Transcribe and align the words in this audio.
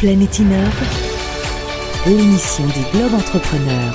Planète 0.00 0.38
Innove, 0.38 0.82
l'émission 2.06 2.64
des 2.68 2.98
Globes 2.98 3.12
Entrepreneurs. 3.12 3.92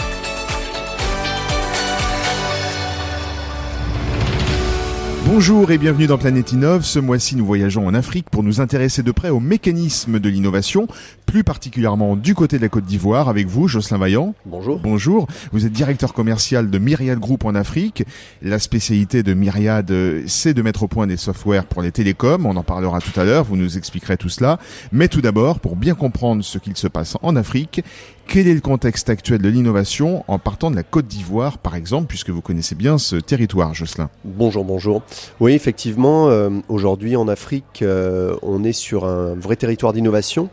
Bonjour 5.26 5.72
et 5.72 5.79
bienvenue 5.79 6.05
dans 6.05 6.19
Planète 6.19 6.51
Innove. 6.51 6.86
Ce 6.86 6.99
mois-ci, 6.99 7.36
nous 7.36 7.46
voyageons 7.47 7.87
en 7.87 7.96
Afrique 7.96 8.29
pour 8.29 8.44
nous 8.44 8.62
intéresser 8.62 9.01
de 9.01 9.12
près 9.12 9.31
au 9.31 9.40
mécanisme 9.40 10.19
de 10.19 10.29
l'innovation, 10.29 10.87
plus 11.36 11.44
particulièrement 11.44 12.15
du 12.15 12.33
côté 12.33 12.56
de 12.56 12.62
la 12.62 12.70
Côte 12.70 12.86
d'Ivoire, 12.86 13.28
avec 13.28 13.47
vous, 13.47 13.68
Jocelyn 13.68 13.97
Vaillant. 13.97 14.33
Bonjour. 14.46 14.79
Bonjour. 14.79 15.28
Vous 15.51 15.65
êtes 15.65 15.74
directeur 15.74 16.13
commercial 16.13 16.70
de 16.70 16.77
Myriad 16.77 17.20
Group 17.20 17.44
en 17.44 17.55
Afrique. 17.55 18.05
La 18.41 18.58
spécialité 18.58 19.22
de 19.22 19.34
Myriad, 19.34 19.92
euh, 19.92 20.23
c'est 20.28 20.54
de 20.54 20.62
mettre 20.62 20.84
au 20.84 20.88
point 20.88 21.08
des 21.08 21.18
softwares 21.18 21.66
pour 21.66 21.82
les 21.82 21.92
télécoms. 21.92 22.45
On 22.45 22.56
en 22.56 22.64
parlera 22.64 23.02
tout 23.02 23.20
à 23.20 23.26
l'heure. 23.26 23.44
Vous 23.44 23.58
nous 23.58 23.78
expliquerez 23.78 24.16
tout 24.16 24.30
cela. 24.30 24.59
Mais 24.94 25.09
tout 25.09 25.20
d'abord, 25.20 25.59
pour 25.59 25.76
bien 25.76 25.94
comprendre 25.94 26.42
ce 26.42 26.58
qu'il 26.58 26.78
se 26.78 26.88
passe 26.88 27.18
en 27.22 27.36
Afrique, 27.36 27.84
quel 28.28 28.48
est 28.48 28.54
le 28.54 28.62
contexte 28.62 29.09
actuel 29.09 29.42
de 29.42 29.50
l'innovation 29.50 30.23
en 30.30 30.40
partant 30.40 30.72
de 30.72 30.78
la 30.78 30.84
Côte 30.84 31.08
d'Ivoire, 31.08 31.58
par 31.58 31.76
exemple, 31.76 32.08
puisque 32.08 32.30
vous 32.30 32.42
connaissez 32.42 32.76
bien 32.76 32.98
ce 32.98 33.17
territoire, 33.17 33.73
Jocelyn? 33.73 34.09
Bonjour, 34.23 34.64
bonjour. 34.64 35.04
Oui, 35.42 35.52
effectivement, 35.52 36.30
euh, 36.30 36.50
aujourd'hui 36.70 37.17
en 37.17 37.28
Afrique, 37.28 37.81
euh, 37.81 38.36
on 38.42 38.64
est 38.64 38.73
sur 38.73 39.06
un 39.06 39.36
vrai 39.36 39.58
territoire 39.58 39.92
d'innovation. 39.92 40.50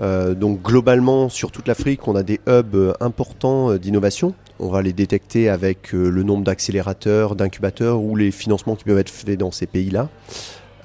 Euh, 0.00 0.34
donc 0.34 0.62
globalement, 0.62 1.28
sur 1.28 1.50
toute 1.50 1.68
l'Afrique, 1.68 2.06
on 2.08 2.16
a 2.16 2.22
des 2.22 2.40
hubs 2.48 2.94
importants 3.00 3.74
d'innovation. 3.74 4.34
On 4.58 4.68
va 4.68 4.82
les 4.82 4.92
détecter 4.92 5.48
avec 5.48 5.92
le 5.92 6.22
nombre 6.22 6.44
d'accélérateurs, 6.44 7.34
d'incubateurs 7.34 8.00
ou 8.00 8.16
les 8.16 8.30
financements 8.30 8.76
qui 8.76 8.84
peuvent 8.84 8.98
être 8.98 9.10
faits 9.10 9.38
dans 9.38 9.50
ces 9.50 9.66
pays-là. 9.66 10.08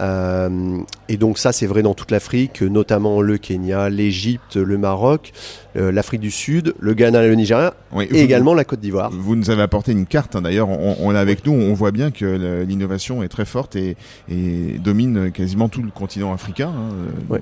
Euh, 0.02 0.78
et 1.09 1.17
donc 1.17 1.38
ça, 1.38 1.52
c'est 1.52 1.66
vrai 1.67 1.81
dans 1.81 1.94
toute 1.94 2.11
l'Afrique, 2.11 2.61
notamment 2.61 3.22
le 3.22 3.38
Kenya, 3.38 3.89
l'Égypte, 3.89 4.55
le 4.55 4.78
Maroc, 4.78 5.33
euh, 5.75 5.92
l'Afrique 5.92 6.22
du 6.22 6.31
Sud, 6.31 6.73
le 6.80 6.94
Ghana, 6.94 7.22
le 7.28 7.36
Nigeria, 7.36 7.73
Oui, 7.92 8.05
et 8.05 8.08
vous- 8.08 8.16
également 8.16 8.53
la 8.53 8.64
Côte 8.64 8.80
d'Ivoire. 8.80 9.09
Vous 9.11 9.36
nous 9.36 9.50
avez 9.50 9.61
apporté 9.61 9.92
une 9.92 10.05
carte, 10.05 10.36
hein, 10.36 10.42
d'ailleurs, 10.42 10.70
on, 10.70 10.95
on 11.02 11.11
l'a 11.11 11.20
avec 11.20 11.45
nous, 11.45 11.52
on 11.53 11.73
voit 11.73 11.92
bien 11.92 12.11
que 12.11 12.64
l'innovation 12.64 13.23
est 13.23 13.27
très 13.27 13.45
forte 13.45 13.75
et, 13.75 13.97
et 14.30 14.77
domine 14.80 15.31
quasiment 15.31 15.67
tout 15.67 15.81
le 15.81 15.92
continent 15.92 16.33
africain. 16.33 16.70
hein. 16.70 16.95
Ouais. 17.30 17.42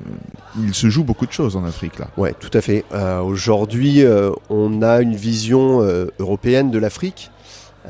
Il 0.64 0.74
se 0.74 0.90
joue 0.90 1.04
beaucoup 1.04 1.28
de 1.28 1.32
choses 1.32 1.56
en 1.56 1.64
Afrique, 1.64 2.00
là. 2.00 2.08
Ouais, 2.18 2.34
tout 2.40 2.52
à 2.54 2.62
fait. 2.62 2.86
Euh, 2.94 3.20
Aujourd'hui, 3.22 4.04
euh, 4.04 4.32
on 4.50 4.82
a 4.82 5.02
une 5.02 5.16
vision 5.16 5.82
euh, 5.84 6.08
européenne 6.20 6.72
de 6.72 6.80
l'Afrique. 6.80 7.30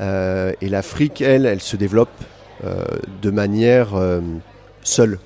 Euh, 0.00 0.52
et 0.60 0.68
l'Afrique, 0.68 1.22
elle, 1.22 1.46
elle 1.46 1.60
se 1.60 1.76
développe 1.76 2.10
euh, 2.64 2.84
de 3.22 3.30
manière 3.30 3.90
seule. 4.88 5.18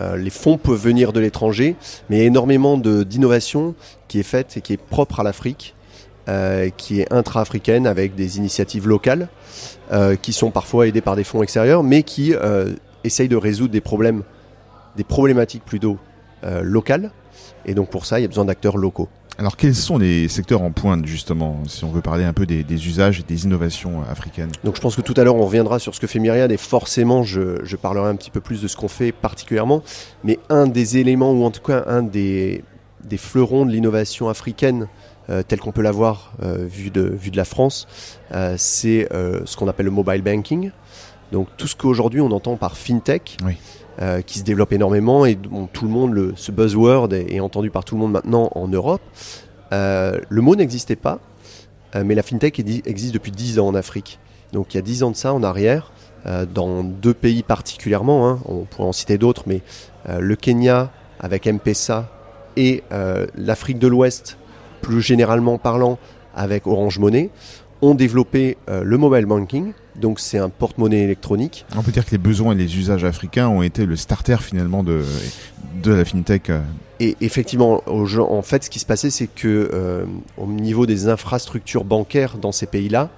Euh, 0.00 0.16
les 0.16 0.30
fonds 0.30 0.58
peuvent 0.58 0.80
venir 0.80 1.12
de 1.12 1.20
l'étranger, 1.20 1.76
mais 2.08 2.16
il 2.16 2.18
y 2.20 2.22
a 2.22 2.26
énormément 2.26 2.78
d'innovation 2.78 3.74
qui 4.08 4.18
est 4.18 4.24
faite 4.24 4.56
et 4.56 4.60
qui 4.60 4.72
est 4.72 4.80
propre 4.80 5.20
à 5.20 5.22
l'Afrique, 5.22 5.74
euh, 6.28 6.70
qui 6.76 7.00
est 7.00 7.12
intra-africaine 7.12 7.86
avec 7.86 8.14
des 8.14 8.38
initiatives 8.38 8.88
locales, 8.88 9.28
euh, 9.92 10.16
qui 10.16 10.32
sont 10.32 10.50
parfois 10.50 10.88
aidées 10.88 11.02
par 11.02 11.16
des 11.16 11.24
fonds 11.24 11.42
extérieurs, 11.42 11.82
mais 11.82 12.02
qui 12.02 12.34
essayent 13.04 13.28
de 13.28 13.36
résoudre 13.36 13.72
des 13.72 13.80
problèmes, 13.80 14.22
des 14.96 15.04
problématiques 15.04 15.64
plutôt 15.64 15.98
locales. 16.62 17.12
Et 17.66 17.74
donc 17.74 17.90
pour 17.90 18.06
ça, 18.06 18.18
il 18.18 18.22
y 18.22 18.24
a 18.24 18.28
besoin 18.28 18.44
d'acteurs 18.44 18.76
locaux. 18.76 19.08
Alors, 19.38 19.56
quels 19.56 19.74
sont 19.74 19.98
les 19.98 20.28
secteurs 20.28 20.62
en 20.62 20.70
pointe, 20.70 21.06
justement, 21.06 21.62
si 21.66 21.84
on 21.84 21.90
veut 21.90 22.02
parler 22.02 22.24
un 22.24 22.32
peu 22.32 22.46
des, 22.46 22.86
usages 22.86 23.20
et 23.20 23.22
des 23.22 23.44
innovations 23.44 24.02
africaines? 24.10 24.52
Donc 24.62 24.76
je 24.76 24.80
pense 24.80 24.94
que 24.94 25.00
tout 25.00 25.14
à 25.16 25.24
l'heure 25.24 25.36
on 25.36 25.46
reviendra 25.46 25.78
sur 25.78 25.94
ce 25.94 26.00
que 26.00 26.06
fait 26.06 26.18
Myriad 26.18 26.52
et 26.52 26.56
forcément 26.56 27.22
je, 27.22 27.64
je 27.64 27.76
parlerai 27.76 28.08
un 28.08 28.16
petit 28.16 28.30
peu 28.30 28.40
plus 28.40 28.60
de 28.60 28.68
ce 28.68 28.76
qu'on 28.76 28.88
fait 28.88 29.12
particulièrement. 29.12 29.82
Mais 30.22 30.38
un 30.50 30.66
des 30.66 30.98
éléments 30.98 31.32
ou 31.32 31.44
en 31.44 31.50
tout 31.50 31.62
cas 31.62 31.84
un 31.86 32.02
des, 32.02 32.62
des 33.04 33.16
fleurons 33.16 33.64
de 33.64 33.70
l'innovation 33.70 34.28
africaine 34.28 34.88
euh, 35.30 35.42
tel 35.42 35.60
qu'on 35.60 35.72
peut 35.72 35.82
l'avoir 35.82 36.32
euh, 36.42 36.66
vu, 36.66 36.90
de, 36.90 37.02
vu 37.02 37.30
de 37.30 37.36
la 37.36 37.44
France, 37.44 37.86
euh, 38.32 38.54
c'est 38.58 39.08
euh, 39.12 39.42
ce 39.44 39.56
qu'on 39.56 39.68
appelle 39.68 39.86
le 39.86 39.92
mobile 39.92 40.22
banking. 40.22 40.70
Donc 41.32 41.48
tout 41.56 41.66
ce 41.66 41.74
qu'aujourd'hui 41.74 42.20
on 42.20 42.30
entend 42.30 42.56
par 42.56 42.76
fintech, 42.76 43.36
Oui. 43.44 43.54
euh, 44.00 44.20
qui 44.20 44.38
se 44.38 44.44
développe 44.44 44.72
énormément 44.72 45.24
et 45.26 45.34
dont 45.34 45.66
tout 45.66 45.84
le 45.86 45.90
monde, 45.90 46.12
le, 46.12 46.34
ce 46.36 46.52
buzzword 46.52 47.12
est, 47.14 47.32
est 47.32 47.40
entendu 47.40 47.70
par 47.70 47.84
tout 47.84 47.94
le 47.94 48.00
monde 48.02 48.12
maintenant 48.12 48.50
en 48.54 48.68
Europe. 48.68 49.00
Euh, 49.72 50.20
le 50.28 50.40
mot 50.42 50.54
n'existait 50.54 50.96
pas, 50.96 51.18
euh, 51.96 52.02
mais 52.04 52.14
la 52.14 52.22
fintech 52.22 52.58
existe 52.60 53.14
depuis 53.14 53.32
10 53.32 53.58
ans 53.58 53.68
en 53.68 53.74
Afrique. 53.74 54.18
Donc 54.52 54.74
il 54.74 54.76
y 54.76 54.78
a 54.78 54.82
10 54.82 55.02
ans 55.04 55.10
de 55.10 55.16
ça 55.16 55.32
en 55.32 55.42
arrière, 55.42 55.90
dans 56.54 56.84
deux 56.84 57.14
pays 57.14 57.42
particulièrement, 57.42 58.28
hein, 58.28 58.38
on 58.44 58.60
pourrait 58.60 58.86
en 58.86 58.92
citer 58.92 59.18
d'autres, 59.18 59.42
mais 59.46 59.60
le 60.08 60.36
Kenya 60.36 60.92
avec 61.18 61.48
M-Pesa 61.48 62.08
et 62.56 62.84
l'Afrique 63.34 63.80
de 63.80 63.88
l'Ouest, 63.88 64.36
plus 64.82 65.00
généralement 65.02 65.58
parlant, 65.58 65.98
avec 66.36 66.68
Orange 66.68 67.00
Money, 67.00 67.30
ont 67.80 67.96
développé 67.96 68.56
le 68.68 68.96
mobile 68.98 69.26
banking. 69.26 69.72
Donc 69.96 70.20
c'est 70.20 70.38
un 70.38 70.48
porte-monnaie 70.48 71.02
électronique. 71.02 71.66
On 71.76 71.82
peut 71.82 71.92
dire 71.92 72.04
que 72.04 72.12
les 72.12 72.18
besoins 72.18 72.52
et 72.52 72.56
les 72.56 72.76
usages 72.78 73.04
africains 73.04 73.48
ont 73.48 73.62
été 73.62 73.84
le 73.84 73.96
starter, 73.96 74.36
finalement, 74.40 74.82
de, 74.82 75.04
de 75.82 75.92
la 75.92 76.04
FinTech. 76.04 76.50
euh. 76.50 76.60
Et 77.00 77.16
effectivement, 77.20 77.82
en 77.88 78.42
fait, 78.42 78.62
ce 78.62 78.70
qui 78.70 78.78
se 78.78 78.86
passait, 78.86 79.10
c'est 79.10 79.26
que 79.26 79.70
euh, 79.72 80.04
au 80.38 80.46
niveau 80.46 80.86
des 80.86 81.08
infrastructures 81.08 81.82
bancaires 81.84 82.38
dans 82.38 82.52
ces 82.52 82.66
pays-là, 82.66 83.10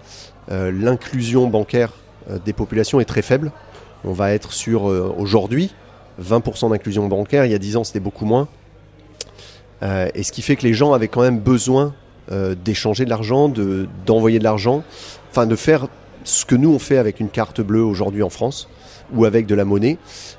euh, 0.51 0.73
l'inclusion 0.73 1.49
bancaire 1.49 1.93
euh, 2.31 2.39
des 2.43 2.55
populations 2.55 2.99
est 2.99 3.05
très 3.05 3.21
faible. 3.21 3.53
On 4.05 4.13
va 4.13 4.33
être 4.33 4.55
sur 4.55 4.85
aujourd'hui 4.85 5.75
20% 6.23 6.71
d'inclusion 6.71 7.09
bancaire. 7.09 7.45
Il 7.45 7.53
y 7.53 7.55
a 7.55 7.59
10 7.59 7.77
ans, 7.77 7.85
c'était 7.85 8.01
beaucoup 8.01 8.27
moins. 8.27 8.49
Et 10.15 10.23
ce 10.23 10.33
qui 10.33 10.41
fait 10.41 10.57
que 10.57 10.63
les 10.63 10.73
gens 10.73 10.95
avaient 10.95 11.09
quand 11.09 11.21
même 11.21 11.41
besoin 11.41 11.95
d'échanger 12.65 13.05
de 13.05 13.11
l'argent, 13.11 13.49
de 13.51 13.87
d'envoyer 14.07 14.39
de 14.39 14.45
l'argent, 14.45 14.83
enfin 15.31 15.47
de 15.47 15.57
faire 15.57 15.89
ce 16.25 16.45
que 16.45 16.55
nous 16.55 16.71
on 16.71 16.79
fait 16.79 16.99
avec 16.99 17.21
une 17.21 17.29
carte 17.29 17.61
bleue 17.61 17.85
aujourd'hui 17.85 18.23
en 18.23 18.31
France 18.31 18.69
ou 19.13 19.25
avec 19.25 19.47
de 19.47 19.55
la 19.55 19.65
monnaie. 19.65 19.99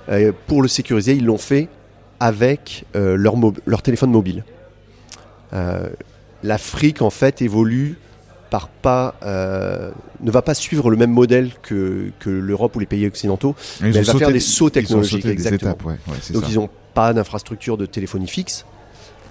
Euh, 0.09 0.31
pour 0.47 0.61
le 0.61 0.67
sécuriser, 0.67 1.13
ils 1.13 1.25
l'ont 1.25 1.37
fait 1.37 1.69
avec 2.19 2.85
euh, 2.95 3.15
leur, 3.15 3.81
téléphone 3.81 4.11
mobile. 4.11 4.43
Euh, 5.53 5.87
L'Afrique, 6.43 7.01
en 7.01 7.09
fait, 7.09 7.41
évolue 7.41 7.97
par 8.51 8.67
pas, 8.67 9.15
ne 9.23 10.31
va 10.31 10.41
pas 10.41 10.53
suivre 10.53 10.89
le 10.89 10.97
même 10.97 11.11
modèle 11.11 11.51
que, 11.61 12.11
que 12.19 12.29
l'Europe 12.29 12.75
ou 12.75 12.79
les 12.79 12.85
pays 12.85 13.05
occidentaux. 13.05 13.55
Ils 13.79 13.87
Mais 13.87 13.89
elle 13.89 14.03
va 14.03 14.03
sauté 14.03 14.19
faire 14.19 14.31
des 14.31 14.39
sauts 14.39 14.69
technologiques, 14.69 15.25
exactement. 15.25 15.71
étapes, 15.71 15.85
ouais, 15.85 15.97
ouais, 16.07 16.17
c'est 16.21 16.33
Donc 16.33 16.43
ça. 16.43 16.49
ils 16.51 16.55
n'ont 16.55 16.69
pas 16.93 17.11
d'infrastructure 17.13 17.75
de 17.75 17.85
téléphonie 17.85 18.27
fixe, 18.27 18.65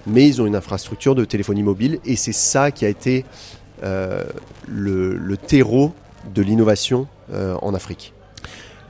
mais 0.05 0.27
ils 0.27 0.41
ont 0.41 0.45
une 0.45 0.55
infrastructure 0.55 1.15
de 1.15 1.25
téléphonie 1.25 1.63
mobile, 1.63 1.99
et 2.05 2.17
c'est 2.17 2.33
ça 2.33 2.71
qui 2.71 2.85
a 2.85 2.89
été 2.89 3.25
le, 3.81 4.27
le 4.67 5.37
terreau 5.37 5.93
de 6.33 6.41
l'innovation 6.41 7.07
euh, 7.33 7.55
en 7.61 7.73
Afrique. 7.73 8.13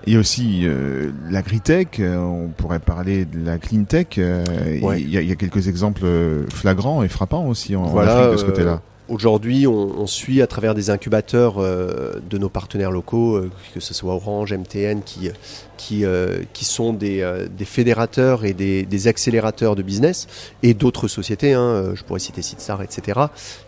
Il 0.08 0.14
y 0.14 0.18
a 0.18 0.20
aussi 0.20 0.62
euh, 0.66 1.12
l'agritech, 1.32 2.00
euh, 2.00 2.18
on 2.18 2.50
pourrait 2.50 2.80
parler 2.80 3.26
de 3.26 3.44
la 3.44 3.58
cleantech. 3.58 4.20
euh, 4.20 4.44
Ouais. 4.82 5.02
Il 5.02 5.10
y, 5.10 5.18
a- 5.18 5.22
il 5.22 5.28
y 5.28 5.32
a 5.32 5.36
quelques 5.36 5.68
exemples 5.68 6.02
euh, 6.04 6.46
flagrants 6.54 7.02
et 7.02 7.08
frappants 7.08 7.48
aussi 7.48 7.76
en, 7.76 7.84
Voilà, 7.86 8.18
Afrique 8.18 8.32
de 8.34 8.38
ce 8.38 8.44
euh, 8.44 8.48
côté-là. 8.48 8.82
Aujourd'hui, 9.08 9.68
on, 9.68 10.00
on 10.00 10.08
suit 10.08 10.42
à 10.42 10.48
travers 10.48 10.74
des 10.74 10.90
incubateurs 10.90 11.60
euh, 11.60 12.14
de 12.28 12.40
nos 12.40 12.50
partenaires 12.50 12.90
locaux, 12.90 13.36
euh, 13.36 13.52
que 13.76 13.80
ce 13.80 13.94
soit 13.94 14.16
Orange, 14.16 14.52
MTN, 14.52 15.02
qui, 15.06 15.30
qui, 15.78 16.06
euh, 16.06 16.40
qui 16.54 16.66
sont 16.66 16.92
des, 16.92 17.22
euh, 17.22 17.48
des 17.48 17.66
fédérateurs 17.66 18.46
et 18.46 18.54
des, 18.54 18.84
des 18.84 19.08
accélérateurs 19.08 19.76
de 19.76 19.84
business, 19.84 20.26
et 20.64 20.74
d'autres 20.74 21.08
sociétés, 21.08 21.54
hein, 21.54 21.62
euh, 21.62 21.96
je 21.96 22.04
pourrais 22.04 22.20
citer 22.20 22.42
Citsar, 22.42 22.82
etc., 22.82 23.20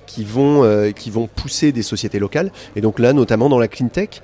qui 0.07 0.23
vont, 0.23 0.63
euh, 0.63 0.89
qui 0.89 1.11
vont 1.11 1.27
pousser 1.27 1.71
des 1.71 1.83
sociétés 1.83 2.17
locales. 2.17 2.51
Et 2.75 2.81
donc 2.81 2.97
là, 2.97 3.13
notamment 3.13 3.47
dans 3.47 3.59
la 3.59 3.67
clean 3.67 3.89
tech, 3.89 4.21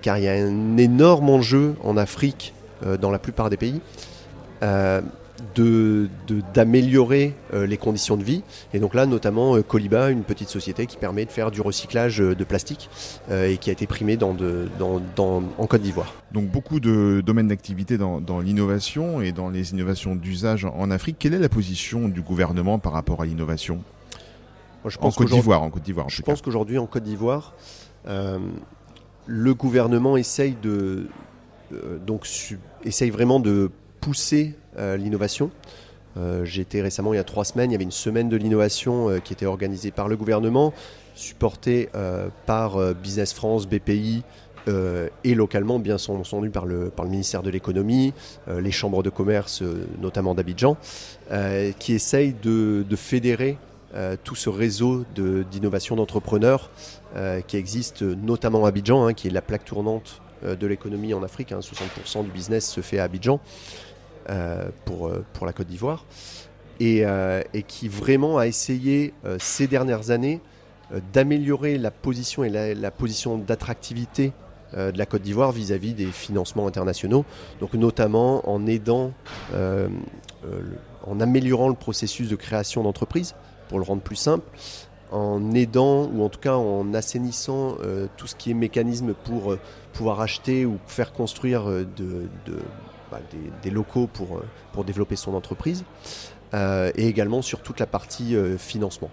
car 0.00 0.16
il 0.16 0.24
y 0.24 0.28
a 0.28 0.32
un 0.32 0.78
énorme 0.78 1.28
enjeu 1.28 1.74
en 1.84 1.98
Afrique, 1.98 2.54
dans 3.00 3.10
la 3.10 3.18
plupart 3.18 3.50
des 3.50 3.56
pays, 3.56 3.80
euh, 5.40 5.44
de- 5.54 6.08
de- 6.26 6.42
d'améliorer 6.54 7.34
euh, 7.54 7.66
les 7.66 7.76
conditions 7.76 8.16
de 8.16 8.22
vie. 8.22 8.42
Et 8.74 8.78
donc 8.78 8.94
là, 8.94 9.06
notamment, 9.06 9.56
euh, 9.56 9.62
Coliba, 9.62 10.10
une 10.10 10.22
petite 10.22 10.48
société 10.48 10.86
qui 10.86 10.96
permet 10.96 11.24
de 11.24 11.30
faire 11.30 11.50
du 11.50 11.60
recyclage 11.60 12.20
euh, 12.20 12.34
de 12.34 12.44
plastique 12.44 12.88
et 13.30 13.56
qui 13.58 13.70
a 13.70 13.72
été 13.72 13.86
primée 13.86 14.16
dans 14.16 14.34
de- 14.34 14.68
dans- 14.78 15.00
dans- 15.16 15.42
en 15.58 15.66
Côte 15.66 15.82
d'Ivoire. 15.82 16.14
Donc 16.32 16.46
beaucoup 16.50 16.80
de 16.80 17.22
domaines 17.24 17.48
d'activité 17.48 17.98
dans, 17.98 18.20
dans 18.20 18.40
l'innovation 18.40 19.20
et 19.20 19.32
dans 19.32 19.48
les 19.50 19.72
innovations 19.72 20.14
d'usage 20.16 20.64
en, 20.64 20.90
Afrique. 20.90 21.16
Quelle 21.18 21.34
est 21.34 21.38
la 21.38 21.48
position 21.48 22.08
du 22.08 22.22
gouvernement 22.22 22.78
par 22.78 22.92
rapport 22.92 23.22
à 23.22 23.26
l'innovation 23.26 23.80
En 24.84 25.10
Côte 25.10 25.28
d'Ivoire, 25.40 25.62
en 25.62 25.70
Côte 25.70 25.82
d'Ivoire. 25.82 26.08
Je 26.08 26.22
pense 26.22 26.40
qu'aujourd'hui, 26.42 26.78
en 26.78 26.86
Côte 26.86 27.02
d'Ivoire, 27.02 27.54
euh, 28.06 28.38
le 29.26 29.54
gouvernement 29.54 30.16
essaye 30.16 30.56
de 30.62 31.08
euh, 31.72 31.98
donc 32.06 32.28
essaye 32.84 33.10
vraiment 33.10 33.40
de 33.40 33.70
pousser 34.00 34.54
l'innovation. 34.78 35.50
Euh, 36.16 36.46
été 36.46 36.80
récemment, 36.80 37.12
il 37.12 37.16
y 37.16 37.20
a 37.20 37.24
trois 37.24 37.44
semaines, 37.44 37.70
il 37.70 37.74
y 37.74 37.76
avait 37.76 37.84
une 37.84 37.90
semaine 37.90 38.28
de 38.28 38.36
l'innovation 38.36 39.10
euh, 39.10 39.18
qui 39.18 39.32
était 39.32 39.46
organisée 39.46 39.90
par 39.90 40.08
le 40.08 40.16
gouvernement, 40.16 40.72
supportée 41.14 41.90
euh, 41.94 42.28
par 42.46 42.76
euh, 42.76 42.94
Business 42.94 43.34
France, 43.34 43.66
BPI 43.66 44.22
euh, 44.68 45.08
et 45.24 45.34
localement, 45.34 45.78
bien 45.78 45.96
entendu, 46.08 46.50
par 46.50 46.66
le, 46.66 46.90
par 46.90 47.04
le 47.04 47.10
ministère 47.10 47.42
de 47.42 47.50
l'économie, 47.50 48.14
euh, 48.48 48.60
les 48.60 48.72
chambres 48.72 49.02
de 49.02 49.10
commerce, 49.10 49.62
euh, 49.62 49.86
notamment 50.00 50.34
d'Abidjan, 50.34 50.76
qui 51.78 51.92
essayent 51.92 52.34
de, 52.42 52.84
de 52.88 52.96
fédérer 52.96 53.58
tout 54.24 54.34
ce 54.34 54.50
réseau 54.50 55.04
d'innovation 55.50 55.96
d'entrepreneurs 55.96 56.70
qui 57.48 57.56
existe 57.56 58.02
notamment 58.02 58.64
à 58.64 58.68
Abidjan, 58.68 59.06
hein, 59.06 59.14
qui 59.14 59.26
est 59.26 59.30
la 59.30 59.40
plaque 59.40 59.64
tournante 59.64 60.20
de 60.44 60.66
l'économie 60.66 61.14
en 61.14 61.22
Afrique. 61.22 61.50
Hein, 61.50 61.60
60% 61.60 62.22
du 62.24 62.30
business 62.30 62.68
se 62.70 62.80
fait 62.80 62.98
à 62.98 63.04
Abidjan 63.04 63.40
pour, 64.84 65.10
pour 65.32 65.46
la 65.46 65.52
Côte 65.52 65.66
d'Ivoire. 65.66 66.04
Et, 66.78 67.04
et, 67.54 67.62
qui 67.62 67.88
vraiment 67.88 68.38
a 68.38 68.46
essayé 68.46 69.14
ces 69.38 69.66
dernières 69.66 70.10
années 70.10 70.40
d'améliorer 71.12 71.78
la 71.78 71.90
position 71.90 72.44
et 72.44 72.50
la, 72.74 72.90
position 72.90 73.38
d'attractivité 73.38 74.32
euh, 74.74 74.92
de 74.92 74.98
la 74.98 75.06
Côte 75.06 75.22
d'Ivoire 75.22 75.52
vis-à-vis 75.52 75.94
des 75.94 76.06
financements 76.06 76.66
internationaux, 76.66 77.24
donc 77.60 77.74
notamment 77.74 78.48
en 78.48 78.66
aidant, 78.66 79.12
euh, 79.54 79.88
euh, 80.44 80.60
en 81.06 81.20
améliorant 81.20 81.68
le 81.68 81.74
processus 81.74 82.28
de 82.28 82.36
création 82.36 82.82
d'entreprise 82.82 83.34
pour 83.68 83.78
le 83.78 83.84
rendre 83.84 84.02
plus 84.02 84.16
simple, 84.16 84.44
en 85.12 85.52
aidant 85.54 86.10
ou 86.12 86.24
en 86.24 86.28
tout 86.28 86.40
cas 86.40 86.56
en 86.56 86.92
assainissant 86.94 87.76
tout 88.16 88.26
ce 88.26 88.34
qui 88.34 88.50
est 88.50 88.54
mécanisme 88.54 89.14
pour 89.14 89.56
pouvoir 89.92 90.20
acheter 90.20 90.66
ou 90.66 90.78
faire 90.88 91.12
construire 91.12 91.64
de, 91.66 92.28
bah, 93.10 93.20
des, 93.62 93.70
locaux 93.70 94.06
pour, 94.06 94.42
pour 94.72 94.84
développer 94.84 95.16
son 95.16 95.34
entreprise, 95.34 95.84
et 96.54 97.06
également 97.06 97.42
sur 97.42 97.60
toute 97.60 97.80
la 97.80 97.86
partie 97.86 98.36
financement. 98.58 99.10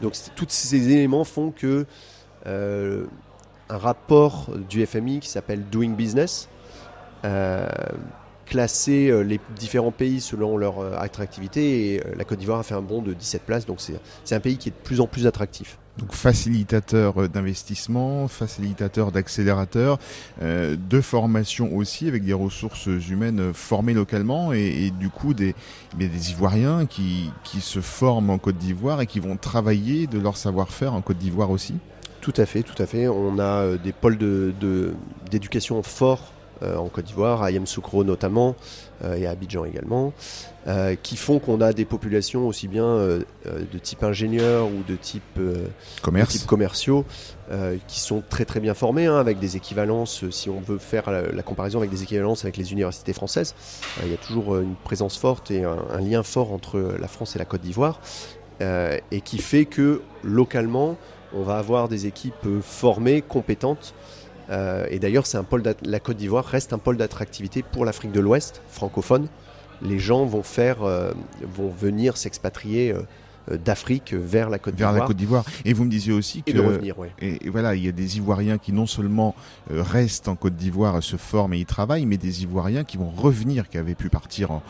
Donc 0.00 0.14
tous 0.36 0.46
ces 0.48 0.90
éléments 0.90 1.24
font 1.24 1.50
que 1.50 1.86
un 3.68 3.78
rapport 3.78 4.50
du 4.68 4.84
FMI 4.84 5.20
qui 5.20 5.28
s'appelle 5.28 5.64
Doing 5.64 5.92
Business, 5.92 6.48
euh, 7.24 7.66
classer 8.46 9.08
euh, 9.08 9.22
les 9.22 9.40
différents 9.56 9.90
pays 9.90 10.20
selon 10.20 10.58
leur 10.58 10.80
euh, 10.80 10.94
attractivité. 10.98 11.94
Et 11.94 12.02
la 12.16 12.24
Côte 12.24 12.38
d'Ivoire 12.38 12.58
a 12.58 12.62
fait 12.62 12.74
un 12.74 12.82
bond 12.82 13.00
de 13.00 13.14
17 13.14 13.42
places, 13.42 13.66
donc 13.66 13.80
c'est 13.80 14.34
un 14.34 14.40
pays 14.40 14.58
qui 14.58 14.68
est 14.68 14.72
de 14.72 14.76
plus 14.76 15.00
en 15.00 15.06
plus 15.06 15.26
attractif. 15.26 15.78
Donc 15.98 16.12
facilitateur 16.12 17.28
d'investissement, 17.28 18.26
facilitateur 18.26 19.12
d'accélérateur, 19.12 19.98
de 20.42 21.00
formation 21.00 21.76
aussi 21.76 22.08
avec 22.08 22.24
des 22.24 22.32
ressources 22.32 22.86
humaines 22.86 23.54
formées 23.54 23.94
localement 23.94 24.52
et, 24.52 24.90
du 24.98 25.08
coup 25.08 25.34
des, 25.34 25.54
des 25.96 26.30
Ivoiriens 26.32 26.86
qui, 26.86 27.30
qui 27.44 27.60
se 27.60 27.80
forment 27.80 28.30
en 28.30 28.38
Côte 28.38 28.58
d'Ivoire 28.58 29.00
et 29.02 29.06
qui 29.06 29.20
vont 29.20 29.36
travailler 29.36 30.08
de 30.08 30.18
leur 30.18 30.36
savoir-faire 30.36 30.94
en 30.94 31.00
Côte 31.00 31.18
d'Ivoire 31.18 31.50
aussi. 31.50 31.74
Tout 32.24 32.32
à 32.38 32.46
fait, 32.46 32.62
tout 32.62 32.82
à 32.82 32.86
fait. 32.86 33.06
On 33.06 33.38
a 33.38 33.42
euh, 33.42 33.76
des 33.76 33.92
pôles 33.92 34.16
d'éducation 35.30 35.80
de, 35.80 35.84
forts 35.84 36.32
euh, 36.32 36.33
en 36.76 36.88
Côte 36.88 37.06
d'Ivoire, 37.06 37.42
à 37.42 37.50
Yamoussoukro 37.50 38.04
notamment, 38.04 38.56
euh, 39.04 39.16
et 39.16 39.26
à 39.26 39.30
Abidjan 39.30 39.64
également, 39.64 40.12
qui 41.02 41.18
font 41.18 41.40
qu'on 41.40 41.60
a 41.60 41.74
des 41.74 41.84
populations 41.84 42.48
aussi 42.48 42.68
bien 42.68 42.96
de 42.96 43.78
type 43.82 44.02
ingénieur 44.02 44.66
ou 44.66 44.82
de 44.88 44.96
type, 44.96 45.38
Commerce. 46.00 46.42
commerciaux 46.44 47.04
qui 47.86 48.00
sont 48.00 48.22
très 48.26 48.46
très 48.46 48.60
bien 48.60 48.72
formés, 48.72 49.04
hein, 49.04 49.18
avec 49.18 49.38
des 49.38 49.56
équivalences, 49.56 50.24
si 50.30 50.48
on 50.48 50.60
veut 50.60 50.78
faire 50.78 51.10
la, 51.10 51.42
comparaison 51.42 51.80
avec 51.80 51.90
des 51.90 52.02
équivalences 52.02 52.44
avec 52.44 52.56
les 52.56 52.72
universités 52.72 53.12
françaises, 53.12 53.54
il 54.04 54.10
y 54.10 54.14
a 54.14 54.16
toujours 54.16 54.56
une 54.56 54.74
présence 54.74 55.18
forte 55.18 55.50
et 55.50 55.64
un, 55.64 55.76
un, 55.92 56.00
lien 56.00 56.22
fort 56.22 56.50
entre 56.50 56.96
la 56.98 57.08
France 57.08 57.36
et 57.36 57.38
la 57.38 57.44
Côte 57.44 57.60
d'Ivoire, 57.60 58.00
et 58.62 59.20
qui 59.20 59.36
fait 59.36 59.66
que 59.66 60.00
localement, 60.22 60.96
on 61.34 61.42
va 61.42 61.58
avoir 61.58 61.88
des 61.88 62.06
équipes 62.06 62.46
euh, 62.46 62.60
formées, 62.62 63.22
compétentes. 63.22 63.94
Euh, 64.50 64.86
et 64.90 64.98
d'ailleurs, 64.98 65.26
c'est 65.26 65.38
un 65.38 65.44
pôle 65.44 65.62
la 65.82 66.00
Côte 66.00 66.16
d'Ivoire 66.16 66.44
reste 66.44 66.72
un 66.72 66.78
pôle 66.78 66.96
d'attractivité 66.96 67.62
pour 67.62 67.84
l'Afrique 67.84 68.12
de 68.12 68.20
l'Ouest 68.20 68.62
francophone. 68.68 69.28
Les 69.82 69.98
gens 69.98 70.24
vont 70.24 70.42
faire, 70.42 70.82
euh, 70.82 71.12
vont 71.42 71.70
venir 71.70 72.16
s'expatrier 72.16 72.92
euh, 72.92 73.02
d'Afrique 73.48 74.14
vers 74.14 74.50
la 74.50 74.58
Côte 74.58 74.74
d'Ivoire. 74.74 74.92
Vers 74.92 75.02
la 75.02 75.06
Côte 75.06 75.16
d'Ivoire. 75.16 75.44
Et 75.64 75.72
vous 75.72 75.84
me 75.84 75.90
disiez 75.90 76.12
aussi 76.12 76.42
que 76.42 76.50
et 76.50 76.54
de 76.54 76.60
revenir, 76.60 76.94
et, 77.20 77.38
voilà, 77.50 77.74
il 77.74 77.84
y 77.84 77.88
a 77.88 77.92
des 77.92 78.16
Ivoiriens 78.16 78.58
qui 78.58 78.72
non 78.72 78.86
seulement 78.86 79.34
euh, 79.70 79.82
restent 79.82 80.28
en 80.28 80.36
Côte 80.36 80.56
d'Ivoire, 80.56 81.02
se 81.02 81.16
forment 81.16 81.54
et 81.54 81.58
y 81.58 81.66
travaillent, 81.66 82.06
mais 82.06 82.16
des 82.16 82.42
Ivoiriens 82.42 82.84
qui 82.84 82.96
vont 82.96 83.10
revenir, 83.10 83.68
qui 83.68 83.78
avaient 83.78 83.94
pu 83.94 84.08
partir 84.08 84.60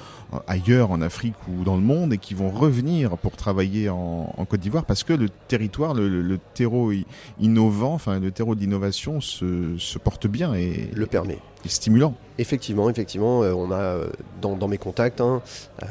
ailleurs 0.46 0.90
en 0.90 1.00
Afrique 1.00 1.34
ou 1.48 1.64
dans 1.64 1.76
le 1.76 1.82
monde 1.82 2.12
et 2.12 2.18
qui 2.18 2.34
vont 2.34 2.50
revenir 2.50 3.16
pour 3.18 3.36
travailler 3.36 3.88
en, 3.88 4.32
Côte 4.48 4.60
d'Ivoire 4.60 4.84
parce 4.84 5.04
que 5.04 5.12
le 5.12 5.28
territoire, 5.28 5.94
le, 5.94 6.38
terreau 6.54 6.92
innovant, 7.40 7.94
enfin 7.94 8.20
le 8.20 8.30
terreau 8.30 8.54
d'innovation 8.54 9.20
se, 9.20 9.78
se 9.78 9.98
porte 9.98 10.26
bien 10.26 10.54
et 10.54 10.90
le 10.94 11.06
permet 11.06 11.38
stimulant. 11.66 12.14
Effectivement, 12.36 12.90
effectivement, 12.90 13.42
euh, 13.42 13.52
on 13.54 13.72
a 13.72 14.00
dans, 14.42 14.54
dans 14.54 14.68
mes 14.68 14.76
contacts, 14.76 15.22
hein, 15.22 15.40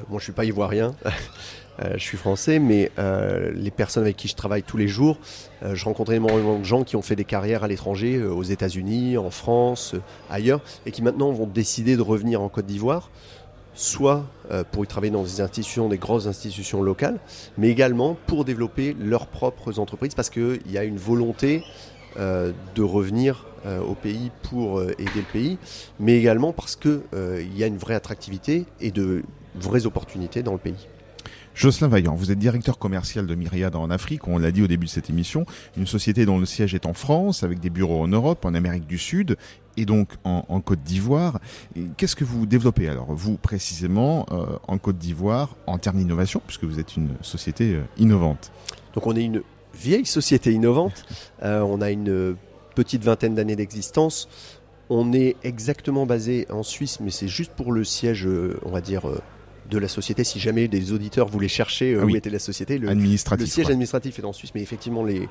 moi 0.09 0.19
je 0.19 0.25
suis 0.25 0.33
pas 0.33 0.45
ivoirien, 0.45 0.93
Euh, 1.05 1.09
je 1.81 2.03
suis 2.03 2.17
français, 2.17 2.59
mais 2.59 2.91
euh, 2.99 3.51
les 3.55 3.71
personnes 3.71 4.03
avec 4.03 4.15
qui 4.15 4.27
je 4.27 4.35
travaille 4.35 4.63
tous 4.63 4.77
les 4.77 4.87
jours, 4.87 5.17
euh, 5.63 5.75
je 5.75 5.85
rencontre 5.85 6.11
énormément 6.13 6.59
de 6.59 6.63
gens 6.63 6.83
qui 6.83 6.95
ont 6.95 7.01
fait 7.01 7.15
des 7.15 7.25
carrières 7.25 7.63
à 7.63 7.67
l'étranger, 7.67 8.21
aux 8.23 8.43
États-Unis, 8.43 9.17
en 9.17 9.31
France, 9.31 9.95
ailleurs, 10.29 10.61
et 10.85 10.91
qui 10.91 11.01
maintenant 11.01 11.31
vont 11.31 11.47
décider 11.47 11.95
de 11.95 12.01
revenir 12.01 12.41
en 12.41 12.49
Côte 12.49 12.65
d'Ivoire, 12.65 13.09
soit 13.75 14.25
pour 14.71 14.83
y 14.83 14.87
travailler 14.87 15.11
dans 15.11 15.23
des 15.23 15.41
institutions, 15.41 15.89
des 15.89 15.97
grosses 15.97 16.27
institutions 16.27 16.83
locales, 16.83 17.19
mais 17.57 17.69
également 17.69 18.15
pour 18.27 18.45
développer 18.45 18.95
leurs 18.99 19.25
propres 19.25 19.79
entreprises, 19.79 20.13
parce 20.13 20.29
qu'il 20.29 20.61
y 20.69 20.77
a 20.77 20.83
une 20.83 20.97
volonté 20.97 21.63
de 22.15 22.83
revenir 22.83 23.47
au 23.65 23.95
pays 23.95 24.29
pour 24.43 24.83
aider 24.83 25.09
le 25.15 25.33
pays, 25.33 25.57
mais 25.99 26.19
également 26.19 26.53
parce 26.53 26.75
qu'il 26.75 27.01
y 27.55 27.63
a 27.63 27.67
une 27.67 27.79
vraie 27.79 27.95
attractivité 27.95 28.65
et 28.79 28.91
de 28.91 29.23
vraies 29.55 29.87
opportunités 29.87 30.43
dans 30.43 30.53
le 30.53 30.59
pays. 30.59 30.87
Jocelyn 31.55 31.87
Vaillant, 31.87 32.15
vous 32.15 32.31
êtes 32.31 32.39
directeur 32.39 32.79
commercial 32.79 33.27
de 33.27 33.35
Myriad 33.35 33.75
en 33.75 33.91
Afrique, 33.91 34.27
on 34.27 34.39
l'a 34.39 34.51
dit 34.51 34.63
au 34.63 34.67
début 34.67 34.87
de 34.87 34.91
cette 34.91 35.09
émission, 35.09 35.45
une 35.77 35.85
société 35.85 36.25
dont 36.25 36.39
le 36.39 36.45
siège 36.45 36.73
est 36.73 36.87
en 36.87 36.93
France, 36.93 37.43
avec 37.43 37.59
des 37.59 37.69
bureaux 37.69 38.01
en 38.01 38.07
Europe, 38.07 38.43
en 38.45 38.55
Amérique 38.55 38.87
du 38.87 38.97
Sud 38.97 39.37
et 39.77 39.85
donc 39.85 40.09
en, 40.23 40.61
Côte 40.61 40.83
d'Ivoire. 40.83 41.39
Qu'est-ce 41.97 42.15
que 42.15 42.23
vous 42.23 42.45
développez 42.45 42.89
alors, 42.89 43.13
vous 43.13 43.37
précisément, 43.37 44.25
euh, 44.31 44.45
en 44.67 44.77
Côte 44.77 44.97
d'Ivoire, 44.97 45.55
en 45.67 45.77
termes 45.77 45.97
d'innovation, 45.97 46.41
puisque 46.45 46.63
vous 46.63 46.79
êtes 46.79 46.97
une 46.97 47.09
société 47.21 47.75
euh, 47.75 47.81
innovante? 47.97 48.51
Donc 48.95 49.05
on 49.05 49.15
est 49.15 49.23
une 49.23 49.43
vieille 49.75 50.05
société 50.05 50.51
innovante, 50.51 51.05
euh, 51.43 51.61
on 51.61 51.81
a 51.81 51.91
une 51.91 52.35
petite 52.75 53.03
vingtaine 53.03 53.35
d'années 53.35 53.55
d'existence. 53.55 54.27
On 54.89 55.13
est 55.13 55.37
exactement 55.43 56.05
basé 56.05 56.47
en 56.49 56.61
Suisse, 56.61 56.99
mais 56.99 57.09
c'est 57.09 57.27
juste 57.27 57.51
pour 57.53 57.71
le 57.71 57.83
siège, 57.83 58.27
on 58.63 58.69
va 58.69 58.81
dire, 58.81 59.07
de 59.69 59.77
la 59.77 59.87
société. 59.87 60.23
Si 60.23 60.39
jamais 60.39 60.67
des 60.67 60.91
auditeurs 60.91 61.27
voulaient 61.27 61.47
chercher 61.47 61.93
euh, 61.93 62.03
où 62.03 62.15
était 62.15 62.29
la 62.29 62.39
société, 62.39 62.77
le, 62.77 62.87
siège 63.45 63.69
administratif 63.69 64.19
est 64.19 64.25
en 64.25 64.33
Suisse, 64.33 64.51
mais 64.55 64.61
effectivement 64.61 65.03
les, 65.03 65.27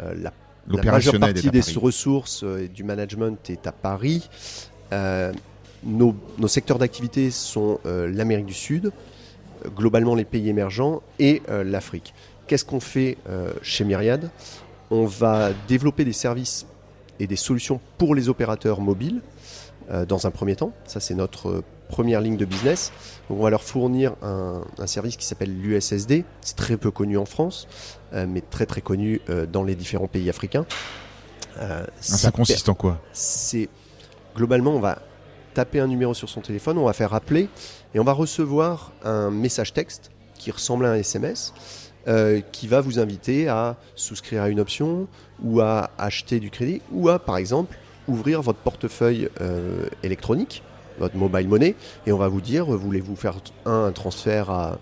euh, 0.00 0.14
la, 0.16 0.32
majeure 0.82 1.18
partie 1.18 1.50
des 1.50 1.62
ressources 1.76 2.42
euh, 2.44 2.64
et 2.64 2.68
du 2.68 2.84
management 2.84 3.38
est 3.50 3.66
à 3.66 3.72
Paris. 3.72 4.28
Nos, 5.82 6.14
secteurs 6.46 6.78
d'activité 6.78 7.30
sont 7.30 7.80
l'Amérique 7.84 8.44
du 8.44 8.54
Sud, 8.54 8.92
globalement 9.74 10.14
les 10.14 10.26
pays 10.26 10.50
émergents 10.50 11.00
et 11.18 11.40
l'Afrique. 11.48 12.12
Qu'est-ce 12.46 12.66
qu'on 12.66 12.80
fait 12.80 13.16
chez 13.62 13.84
Myriad? 13.84 14.30
On 14.90 15.06
va 15.06 15.52
développer 15.68 16.04
des 16.04 16.12
services 16.12 16.66
et 17.18 17.26
des 17.26 17.36
solutions 17.36 17.80
pour 17.96 18.14
les 18.14 18.28
opérateurs 18.28 18.82
mobiles 18.82 19.22
dans 20.08 20.26
un 20.26 20.30
premier 20.30 20.56
temps. 20.56 20.72
Ça, 20.86 21.00
c'est 21.00 21.14
notre 21.14 21.62
première 21.90 22.20
ligne 22.20 22.36
de 22.36 22.44
business. 22.46 22.92
on 23.28 23.42
va 23.42 23.50
leur 23.50 23.62
fournir 23.62 24.14
un, 24.22 24.62
service 24.86 25.16
qui 25.16 25.26
s'appelle 25.26 25.54
l'USSD. 25.60 26.24
C'est 26.40 26.56
très 26.56 26.76
peu 26.76 26.90
connu 26.90 27.18
en 27.18 27.26
France, 27.26 27.68
euh, 28.14 28.26
mais 28.26 28.40
très 28.40 28.64
très 28.64 28.80
connu 28.80 29.20
euh, 29.28 29.44
dans 29.44 29.62
les 29.62 29.74
différents 29.74 30.06
pays 30.06 30.30
africains. 30.30 30.64
Euh, 31.58 31.84
ah, 31.86 31.90
ça, 32.00 32.30
consiste 32.30 32.68
en 32.68 32.74
quoi? 32.74 33.00
C'est 33.12 33.68
globalement, 34.34 34.70
on 34.70 34.80
va 34.80 35.00
taper 35.52 35.80
un 35.80 35.88
numéro 35.88 36.14
sur 36.14 36.28
son 36.28 36.40
téléphone, 36.40 36.78
on 36.78 36.84
va 36.84 36.92
faire 36.92 37.12
appeler 37.12 37.48
et 37.94 38.00
on 38.00 38.04
va 38.04 38.12
recevoir 38.12 38.92
un 39.04 39.30
message 39.30 39.72
texte 39.72 40.10
qui 40.34 40.50
ressemble 40.50 40.86
à 40.86 40.92
un 40.92 40.94
SMS. 40.94 41.52
qui 42.52 42.66
va 42.66 42.80
vous 42.80 42.98
inviter 42.98 43.48
à 43.48 43.76
souscrire 43.94 44.42
à 44.42 44.48
une 44.48 44.58
option 44.58 45.06
ou 45.42 45.60
à 45.60 45.90
acheter 45.98 46.40
du 46.40 46.50
crédit 46.50 46.80
ou 46.92 47.08
à, 47.08 47.18
par 47.18 47.36
exemple, 47.36 47.76
ouvrir 48.08 48.42
votre 48.42 48.58
portefeuille 48.58 49.28
électronique 50.02 50.62
votre 50.98 51.16
mobile 51.16 51.48
money, 51.48 51.74
et 52.06 52.12
on 52.12 52.18
va 52.18 52.28
vous 52.28 52.42
dire, 52.42 52.66
voulez-vous 52.66 53.16
faire 53.16 53.36
un, 53.64 53.90
transfert 53.90 54.50
à, 54.50 54.78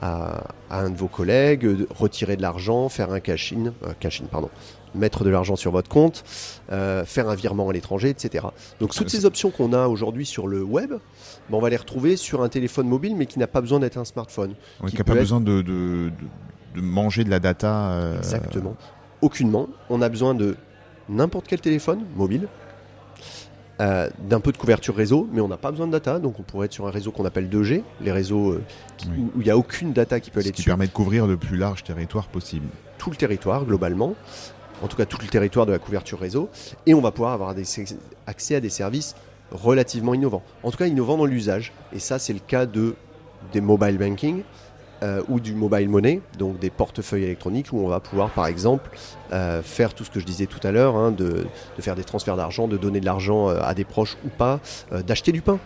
à, 0.00 0.44
un 0.70 0.90
de 0.90 0.96
vos 0.96 1.08
collègues, 1.08 1.66
retirer 1.90 2.36
de 2.36 2.42
l'argent, 2.42 2.88
faire 2.88 3.12
un 3.12 3.20
cash-in, 3.20 3.72
euh, 3.84 3.92
cash 3.98 4.22
pardon, 4.30 4.50
mettre 4.94 5.24
de 5.24 5.30
l'argent 5.30 5.56
sur 5.56 5.70
votre 5.70 5.88
compte, 5.88 6.24
euh, 6.70 7.04
faire 7.04 7.28
un 7.28 7.34
virement 7.34 7.68
à 7.68 7.72
l'étranger, 7.72 8.10
etc. 8.10 8.46
Donc 8.80 8.94
toutes 8.94 9.10
ces 9.10 9.24
options 9.24 9.50
qu'on 9.50 9.72
a 9.72 9.86
aujourd'hui 9.86 10.26
sur 10.26 10.46
le 10.46 10.62
web, 10.62 10.90
ben, 10.90 10.98
on 11.50 11.60
va 11.60 11.70
les 11.70 11.76
retrouver 11.76 12.16
sur 12.16 12.42
un 12.42 12.48
téléphone 12.48 12.88
mobile, 12.88 13.16
mais 13.16 13.26
qui 13.26 13.38
n'a 13.38 13.46
pas 13.46 13.60
besoin 13.60 13.80
d'être 13.80 13.96
un 13.98 14.04
smartphone. 14.04 14.54
qui 14.86 14.96
n'a 14.96 15.04
pas 15.04 15.14
besoin 15.14 15.40
de, 15.40 15.62
de, 15.62 16.12
de, 16.74 16.80
manger 16.80 17.24
de 17.24 17.30
la 17.30 17.40
data. 17.40 17.92
Euh, 17.92 18.18
Exactement. 18.18 18.76
Aucunement. 19.20 19.68
On 19.88 20.02
a 20.02 20.08
besoin 20.08 20.34
de 20.34 20.56
n'importe 21.08 21.46
quel 21.46 21.60
téléphone 21.60 22.04
mobile 22.16 22.48
euh, 23.82 24.08
d'un 24.28 24.40
peu 24.40 24.52
de 24.52 24.56
couverture 24.56 24.94
réseau, 24.94 25.28
mais 25.32 25.40
on 25.40 25.48
n'a 25.48 25.56
pas 25.58 25.70
besoin 25.70 25.86
de 25.88 25.92
data, 25.92 26.18
donc 26.20 26.38
on 26.38 26.42
pourrait 26.42 26.66
être 26.66 26.72
sur 26.72 26.86
un 26.86 26.90
réseau 26.90 27.10
qu'on 27.10 27.24
appelle 27.24 27.48
2G, 27.48 27.82
les 28.00 28.12
réseaux 28.12 28.52
euh, 28.52 28.62
qui- 28.96 29.08
Oui. 29.08 29.26
où 29.34 29.40
il 29.40 29.44
n'y 29.44 29.50
a 29.50 29.56
aucune 29.58 29.92
data 29.92 30.20
qui 30.20 30.30
peut 30.30 30.38
aller 30.38 30.48
Ce 30.48 30.52
qui 30.52 30.60
dessus, 30.60 30.70
permet 30.70 30.86
de 30.86 30.92
couvrir 30.92 31.26
le 31.26 31.36
plus 31.36 31.56
large 31.56 31.82
territoire 31.82 32.28
possible. 32.28 32.66
tout 32.98 33.10
le 33.10 33.16
territoire 33.16 33.64
globalement, 33.64 34.14
en 34.82 34.86
tout 34.86 34.96
cas 34.96 35.04
tout 35.04 35.18
le 35.20 35.26
territoire 35.26 35.66
de 35.66 35.72
la 35.72 35.78
couverture 35.80 36.20
réseau, 36.20 36.48
et 36.86 36.94
on 36.94 37.00
va 37.00 37.10
pouvoir 37.10 37.32
avoir 37.32 37.54
des, 37.54 37.64
accès 38.28 38.54
à 38.54 38.60
des 38.60 38.70
services 38.70 39.16
relativement 39.50 40.14
innovants, 40.14 40.42
en 40.62 40.70
tout 40.70 40.78
cas 40.78 40.86
innovants 40.86 41.16
dans 41.18 41.26
l'usage, 41.26 41.72
et 41.92 41.98
ça 41.98 42.18
c'est 42.20 42.32
le 42.32 42.38
cas 42.40 42.64
de, 42.66 42.94
des 43.52 43.60
mobile 43.60 43.98
banking, 43.98 44.42
euh, 45.02 45.20
ou 45.28 45.40
du 45.40 45.54
mobile 45.54 45.88
money, 45.88 46.20
donc 46.38 46.58
des 46.58 46.70
portefeuilles 46.70 47.24
électroniques 47.24 47.68
où 47.72 47.78
on 47.78 47.88
va 47.88 48.00
pouvoir 48.00 48.30
par 48.30 48.46
exemple 48.46 48.90
euh, 49.32 49.62
faire 49.62 49.94
tout 49.94 50.04
ce 50.04 50.10
que 50.10 50.20
je 50.20 50.26
disais 50.26 50.46
tout 50.46 50.60
à 50.66 50.70
l'heure, 50.70 50.96
hein, 50.96 51.10
de, 51.10 51.44
de 51.76 51.82
faire 51.82 51.96
des 51.96 52.04
transferts 52.04 52.36
d'argent, 52.36 52.68
de 52.68 52.76
donner 52.76 53.00
de 53.00 53.04
l'argent 53.06 53.48
euh, 53.48 53.58
à 53.62 53.74
des 53.74 53.84
proches 53.84 54.16
ou 54.24 54.28
pas, 54.28 54.60
euh, 54.92 55.02
d'acheter 55.02 55.32
du 55.32 55.42
pain. 55.42 55.58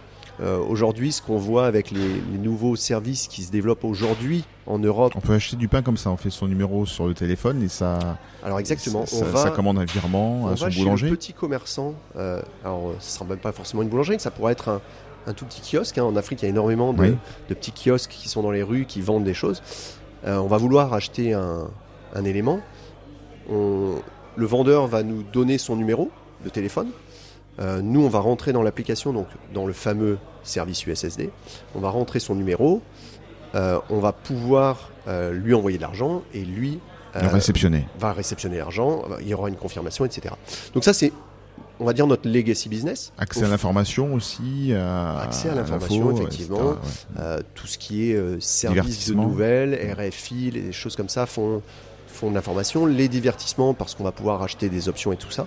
Euh, 0.43 0.59
aujourd'hui, 0.59 1.12
ce 1.12 1.23
qu'on 1.23 1.38
voit 1.38 1.64
avec 1.66 1.90
les, 1.90 1.99
les 2.31 2.38
nouveaux 2.38 2.76
services 2.76 3.26
qui 3.26 3.43
se 3.43 3.50
développent 3.50 3.85
aujourd'hui 3.85 4.45
en 4.66 4.78
Europe, 4.78 5.14
On 5.16 5.21
peut 5.21 5.33
acheter 5.33 5.57
du 5.57 5.66
pain 5.66 5.81
comme 5.81 5.97
ça, 5.97 6.11
on 6.11 6.19
fait 6.19 6.28
son 6.28 6.47
numéro 6.47 6.85
sur 6.85 7.07
le 7.07 7.14
téléphone 7.14 7.62
et 7.62 7.69
ça, 7.69 7.99
alors 8.45 8.59
exactement, 8.59 9.07
ça, 9.07 9.16
on 9.16 9.19
ça- 9.21 9.25
va, 9.26 9.43
ça 9.45 9.50
commande 9.50 9.78
un 9.78 9.85
virement 9.87 10.43
on 10.43 10.47
à 10.49 10.50
va 10.50 10.57
son 10.57 10.71
chez 10.71 10.81
boulanger. 10.83 11.09
le 11.09 11.16
petit 11.16 11.33
commerçant. 11.33 11.95
euh, 12.19 12.43
alors, 12.64 12.93
ce 12.99 13.12
sera 13.12 13.25
même 13.25 13.38
pas 13.38 13.52
forcément 13.52 13.83
une 13.83 13.88
boulangerie, 13.88 14.21
ça 14.21 14.31
pourrait 14.31 14.52
être 14.52 14.69
un, 14.69 14.81
un 15.26 15.33
tout 15.33 15.45
petit 15.45 15.62
kiosque. 15.76 15.99
hein. 15.99 16.04
En 16.04 16.16
Afrique, 16.16 16.42
il 16.42 16.45
y 16.45 16.49
a 16.49 16.50
énormément 16.50 16.92
de, 16.92 17.00
Oui. 17.00 17.16
de 17.49 17.54
petits 17.54 17.73
kiosques 17.73 18.11
qui 18.11 18.28
sont 18.28 18.42
dans 18.42 18.50
les 18.50 18.62
rues, 18.62 18.85
qui 18.87 19.00
vendent 19.00 19.25
des 19.25 19.35
choses. 19.35 19.62
Euh, 20.26 20.37
on 20.38 20.47
va 20.47 20.56
vouloir 20.56 20.92
acheter 20.95 21.33
un, 21.35 21.68
un 22.14 22.25
élément. 22.25 22.61
On- 23.50 23.97
le 24.37 24.47
vendeur 24.47 24.87
va 24.87 25.02
nous 25.02 25.23
donner 25.23 25.56
son 25.59 25.76
numéro 25.76 26.11
de 26.45 26.50
téléphone. 26.50 26.88
Euh, 27.59 27.80
nous, 27.80 28.04
on 28.04 28.09
va 28.09 28.18
rentrer 28.18 28.52
dans 28.52 28.62
l'application, 28.62 29.12
donc 29.14 29.28
dans 29.54 29.66
le 29.66 29.73
fameux 29.73 30.18
service 30.42 30.85
USSD. 30.87 31.30
On 31.75 31.80
va 31.80 31.88
rentrer 31.88 32.21
son 32.21 32.35
numéro. 32.35 32.83
Euh, 33.54 33.78
on 33.88 33.99
va 34.00 34.12
pouvoir 34.12 34.90
lui 35.33 35.54
envoyer 35.54 35.78
de 35.78 35.83
l'argent 35.83 36.23
et 36.35 36.45
lui 36.45 36.80
Le 37.14 37.28
réceptionner. 37.28 37.87
va 38.00 38.12
réceptionner 38.12 38.59
l'argent. 38.59 39.04
Il 39.21 39.28
y 39.28 39.35
aura 39.35 39.49
une 39.49 39.54
confirmation, 39.54 40.04
etc. 40.04 40.35
Donc 40.75 40.83
ça, 40.85 40.92
c'est, 40.92 41.12
on 41.80 41.85
va 41.85 41.92
dire, 41.92 42.06
notre 42.06 42.28
legacy 42.28 42.68
business. 42.68 43.12
Accès 43.18 43.45
à 43.45 43.49
l'information 43.49 44.14
aussi. 44.14 44.73
à- 44.75 45.21
Accès 45.21 45.50
à 45.50 45.54
l'information, 45.54 46.09
l'info, 46.11 46.23
effectivement. 46.23 46.59
ouais. 46.71 46.76
Euh, 47.18 47.40
tout 47.54 47.66
ce 47.66 47.76
qui 47.78 48.11
est 48.11 48.14
euh, 48.16 48.40
service 48.40 49.09
de 49.09 49.14
nouvelles, 49.14 49.95
RFI, 49.99 50.50
les 50.52 50.73
choses 50.73 50.97
comme 50.97 51.09
ça 51.09 51.26
font, 51.26 51.62
font 52.09 52.30
de 52.30 52.35
l'information. 52.35 52.87
Les 52.87 53.09
divertissements, 53.09 53.75
parce 53.75 53.95
qu'on 53.95 54.04
va 54.04 54.12
pouvoir 54.12 54.42
acheter 54.42 54.68
des 54.68 54.88
options 54.88 55.12
et 55.12 55.16
tout 55.16 55.30
ça. 55.30 55.47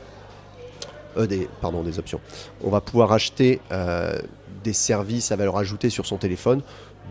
Euh, 1.18 1.26
des, 1.26 1.50
pardon, 1.62 1.82
des 1.82 1.98
options. 1.98 2.20
On 2.64 2.70
va 2.70 2.82
pouvoir 2.82 3.12
acheter 3.12 3.60
euh, 3.72 4.18
des 4.64 4.74
services 4.74 5.32
à 5.32 5.36
valeur 5.36 5.58
ajoutée 5.58 5.90
sur 5.90 6.06
son 6.06 6.18
téléphone, 6.18 6.62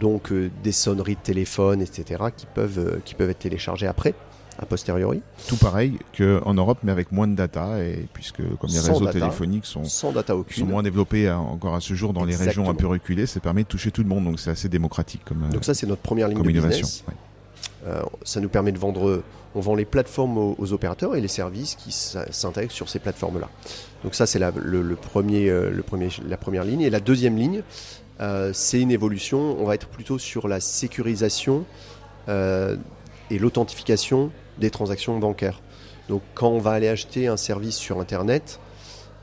donc 0.01 0.31
euh, 0.31 0.51
des 0.63 0.71
sonneries 0.71 1.17
de 1.17 1.21
téléphone, 1.21 1.83
etc., 1.83 2.23
qui 2.37 2.47
peuvent, 2.47 3.01
qui 3.05 3.15
peuvent 3.17 3.31
être 3.31 3.41
téléchargées 3.41 3.89
après, 3.89 4.15
a 4.59 4.67
posteriori, 4.67 5.23
Tout 5.47 5.57
pareil 5.57 5.99
qu'en 6.17 6.53
Europe, 6.55 6.79
mais 6.83 6.91
avec 6.93 7.13
moins 7.13 7.29
de 7.29 7.35
data, 7.37 7.79
et 7.83 8.09
puisque 8.13 8.37
comme 8.59 8.71
les 8.71 8.77
Sans 8.77 8.95
réseaux 8.95 9.05
data. 9.05 9.21
téléphoniques 9.21 9.67
sont, 9.67 9.85
sans 9.85 10.11
data 10.13 10.35
sont 10.51 10.67
moins 10.67 10.83
développés 10.83 11.29
hein, 11.29 11.39
encore 11.39 11.75
à 11.77 11.81
ce 11.81 11.95
jour 11.95 12.13
dans 12.13 12.25
les 12.25 12.35
régions 12.37 12.69
un 12.69 12.75
peu 12.75 12.87
reculées, 12.89 13.27
ça 13.27 13.39
permet 13.41 13.63
de 13.63 13.69
toucher 13.69 13.91
tout 13.91 14.03
le 14.03 14.09
monde, 14.09 14.25
donc 14.25 14.41
c'est 14.41 14.51
assez 14.51 14.69
démocratique 14.69 15.23
comme, 15.25 15.45
euh, 15.45 15.53
Donc 15.53 15.65
ça, 15.65 15.75
c'est 15.75 15.87
notre 15.87 16.03
première 16.03 16.29
ligne 16.29 16.43
de 16.43 16.51
innovation. 16.51 16.87
business. 16.87 17.05
ouais. 17.07 17.15
Euh, 17.87 18.03
ça 18.25 18.41
nous 18.41 18.49
permet 18.49 18.73
de 18.73 18.79
vendre, 18.79 19.23
on 19.55 19.61
vend 19.61 19.77
les 19.77 19.85
plateformes 19.85 20.37
aux, 20.37 20.57
aux 20.59 20.73
opérateurs 20.73 21.15
et 21.15 21.21
les 21.21 21.29
services 21.29 21.77
qui 21.77 21.93
s'intègrent 21.93 22.73
sur 22.73 22.89
ces 22.89 22.99
plateformes-là. 22.99 23.49
Donc 24.03 24.15
ça, 24.17 24.27
c'est 24.27 24.41
la, 24.41 24.51
le, 24.57 24.83
le 24.83 24.97
premier, 24.97 25.49
euh, 25.49 25.71
le 25.71 25.83
premier, 25.83 26.09
la 26.29 26.37
première 26.37 26.65
ligne. 26.65 26.81
Et 26.81 26.91
la 26.91 27.01
deuxième 27.01 27.37
ligne, 27.37 27.63
euh, 28.21 28.51
c'est 28.53 28.81
une 28.81 28.91
évolution. 28.91 29.57
On 29.61 29.65
va 29.65 29.77
être 29.77 29.87
plutôt 29.87 30.19
sur 30.19 30.49
la 30.49 30.59
sécurisation 30.61 31.65
euh, 32.29 32.77
et 33.31 33.39
l'authentification 33.39 34.31
des 34.59 34.71
transactions 34.71 35.19
bancaires. 35.19 35.61
Donc 36.09 36.23
quand 36.35 36.49
on 36.49 36.59
va 36.59 36.73
aller 36.73 36.89
acheter 36.89 37.29
un 37.29 37.37
service 37.37 37.77
sur 37.77 38.01
Internet, 38.01 38.61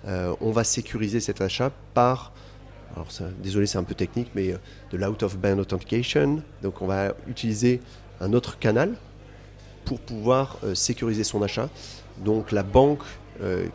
euh, 0.08 0.36
on 0.40 0.52
va 0.52 0.64
sécuriser 0.64 1.20
cet 1.20 1.42
achat 1.42 1.72
par 1.94 2.32
alors 2.96 3.08
désolé, 3.44 3.66
c'est 3.66 3.78
un 3.78 3.84
peu 3.84 3.96
technique, 3.96 4.30
mais 4.36 4.54
euh, 4.54 4.58
de 4.92 4.98
l'out-of-band 4.98 5.58
authentication. 5.58 6.42
Donc 6.62 6.82
on 6.82 6.88
va 6.88 7.14
utiliser 7.28 7.82
un 8.22 8.32
autre 8.32 8.58
canal 8.58 8.94
pour 9.84 10.00
pouvoir 10.00 10.60
euh, 10.64 10.76
sécuriser 10.76 11.26
son 11.26 11.42
achat. 11.42 11.70
Donc 12.20 12.52
la 12.52 12.64
banque 12.64 13.04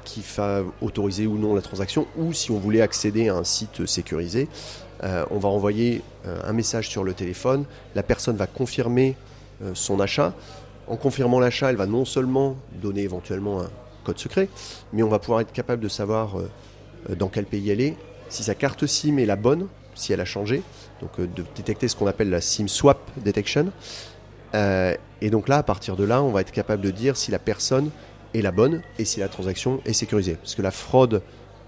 qui 0.07 0.25
va 0.39 0.63
autoriser 0.81 1.27
ou 1.27 1.37
non 1.37 1.55
la 1.55 1.61
transaction, 1.61 2.07
ou 2.17 2.33
si 2.33 2.51
on 2.51 2.59
voulait 2.59 2.81
accéder 2.81 3.29
à 3.29 3.35
un 3.35 3.45
site 3.45 3.85
sécurisé, 3.85 4.49
on 5.03 5.39
va 5.39 5.51
envoyer 5.51 6.01
un 6.25 6.55
message 6.55 6.89
sur 6.89 7.05
le 7.05 7.13
téléphone. 7.13 7.67
La 7.95 8.03
personne 8.03 8.37
va 8.37 8.47
confirmer 8.47 9.17
son 9.75 10.01
achat. 10.01 10.33
En 10.91 10.97
confirmant 10.97 11.39
l'achat, 11.39 11.71
elle 11.71 11.77
va 11.77 11.87
non 11.87 12.05
seulement 12.05 12.57
donner 12.83 13.03
éventuellement 13.03 13.63
un 13.63 13.71
code 14.03 14.19
secret, 14.19 14.49
mais 14.93 15.05
on 15.05 15.09
va 15.09 15.21
pouvoir 15.21 15.41
être 15.41 15.53
capable 15.53 15.81
de 15.81 15.89
savoir 15.89 16.37
euh, 16.37 16.51
euh, 17.09 17.15
dans 17.15 17.29
quel 17.29 17.45
pays 17.45 17.71
elle 17.71 17.81
est, 17.81 17.97
si 18.29 18.43
sa 18.43 18.57
carte 18.57 18.85
SIM 18.87 19.19
est 19.19 19.25
la 19.25 19.37
bonne, 19.37 19.69
si 19.95 20.13
elle 20.13 20.21
a 20.21 20.25
changé, 20.25 20.63
donc 21.01 21.11
euh, 21.21 21.29
de 21.29 21.45
détecter 21.55 21.87
ce 21.87 21.95
qu'on 21.95 22.09
appelle 22.09 22.29
la 22.29 22.41
SIM 22.41 22.67
swap 22.67 22.99
detection. 23.19 23.71
Et 24.53 25.31
donc 25.31 25.49
là, 25.49 25.59
à 25.59 25.63
partir 25.63 25.95
de 25.95 26.03
là, 26.03 26.25
on 26.25 26.33
va 26.33 26.41
être 26.41 26.51
capable 26.51 26.83
de 26.83 26.91
dire 26.91 27.17
si 27.17 27.31
la 27.31 27.39
personne 27.39 27.91
est 28.35 28.43
la 28.43 28.51
bonne 28.51 28.83
et 28.99 29.05
si 29.05 29.21
la 29.21 29.29
transaction 29.29 29.81
est 29.85 29.93
sécurisée. 29.93 30.35
Parce 30.35 30.57
que 30.57 30.63
la 30.63 30.73
fraude, 30.73 31.23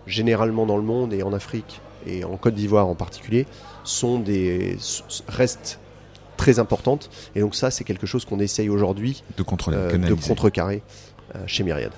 généralement 0.09 0.67
dans 0.67 0.79
le 0.79 0.83
monde 0.83 1.15
et 1.15 1.23
en 1.23 1.33
Afrique 1.33 1.81
et 2.07 2.25
en 2.25 2.37
Côte 2.37 2.55
d'Ivoire 2.55 2.89
en 2.89 2.97
particulier, 2.97 3.47
sont 3.85 4.19
des 4.19 4.79
restent 5.29 5.79
très 6.43 6.59
importantes. 6.59 7.11
Et 7.37 7.41
donc 7.41 7.55
ça, 7.55 7.71
c'est 7.71 7.85
quelque 7.85 8.07
chose 8.07 8.25
qu'on 8.25 8.41
essaye 8.41 8.69
aujourd'hui 8.69 9.23
De 9.37 9.45
euh, 9.69 9.99
de 9.99 10.15
contrecarrer 10.15 10.83
euh, 11.35 11.39
chez 11.47 11.63
Myriad. 11.63 11.93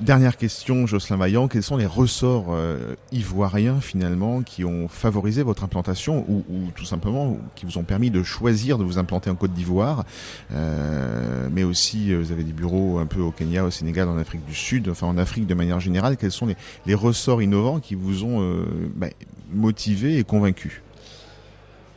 Dernière 0.00 0.36
question, 0.36 0.88
Jocelyn 0.88 1.18
Vaillant, 1.18 1.46
quels 1.46 1.62
sont 1.62 1.76
les 1.76 1.86
ressorts 1.86 2.46
euh, 2.50 2.96
ivoiriens 3.12 3.80
finalement 3.80 4.42
qui 4.42 4.64
ont 4.64 4.88
favorisé 4.88 5.44
votre 5.44 5.62
implantation 5.62 6.24
ou, 6.28 6.44
ou 6.50 6.70
tout 6.74 6.84
simplement 6.84 7.38
qui 7.54 7.64
vous 7.64 7.78
ont 7.78 7.84
permis 7.84 8.10
de 8.10 8.24
choisir 8.24 8.76
de 8.76 8.82
vous 8.82 8.98
implanter 8.98 9.30
en 9.30 9.36
Côte 9.36 9.52
d'Ivoire, 9.52 10.04
euh, 10.52 11.48
mais 11.52 11.62
aussi 11.62 12.12
vous 12.12 12.32
avez 12.32 12.42
des 12.42 12.52
bureaux 12.52 12.98
un 12.98 13.06
peu 13.06 13.20
au 13.20 13.30
Kenya, 13.30 13.64
au 13.64 13.70
Sénégal, 13.70 14.08
en 14.08 14.18
Afrique 14.18 14.44
du 14.44 14.54
Sud, 14.54 14.88
enfin 14.88 15.06
en 15.06 15.16
Afrique 15.16 15.46
de 15.46 15.54
manière 15.54 15.78
générale, 15.78 16.16
quels 16.16 16.32
sont 16.32 16.46
les, 16.46 16.56
les 16.86 16.94
ressorts 16.96 17.40
innovants 17.40 17.78
qui 17.78 17.94
vous 17.94 18.24
ont 18.24 18.42
euh, 18.42 18.64
bah, 18.96 19.10
motivé 19.52 20.18
et 20.18 20.24
convaincu 20.24 20.82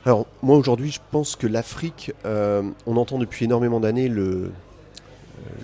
Alors 0.06 0.26
moi 0.42 0.58
aujourd'hui 0.58 0.92
je 0.92 1.00
pense 1.12 1.36
que 1.36 1.48
l'Afrique, 1.48 2.14
euh, 2.26 2.64
on 2.86 2.98
entend 2.98 3.18
depuis 3.18 3.46
énormément 3.46 3.80
d'années 3.80 4.08
le, 4.08 4.52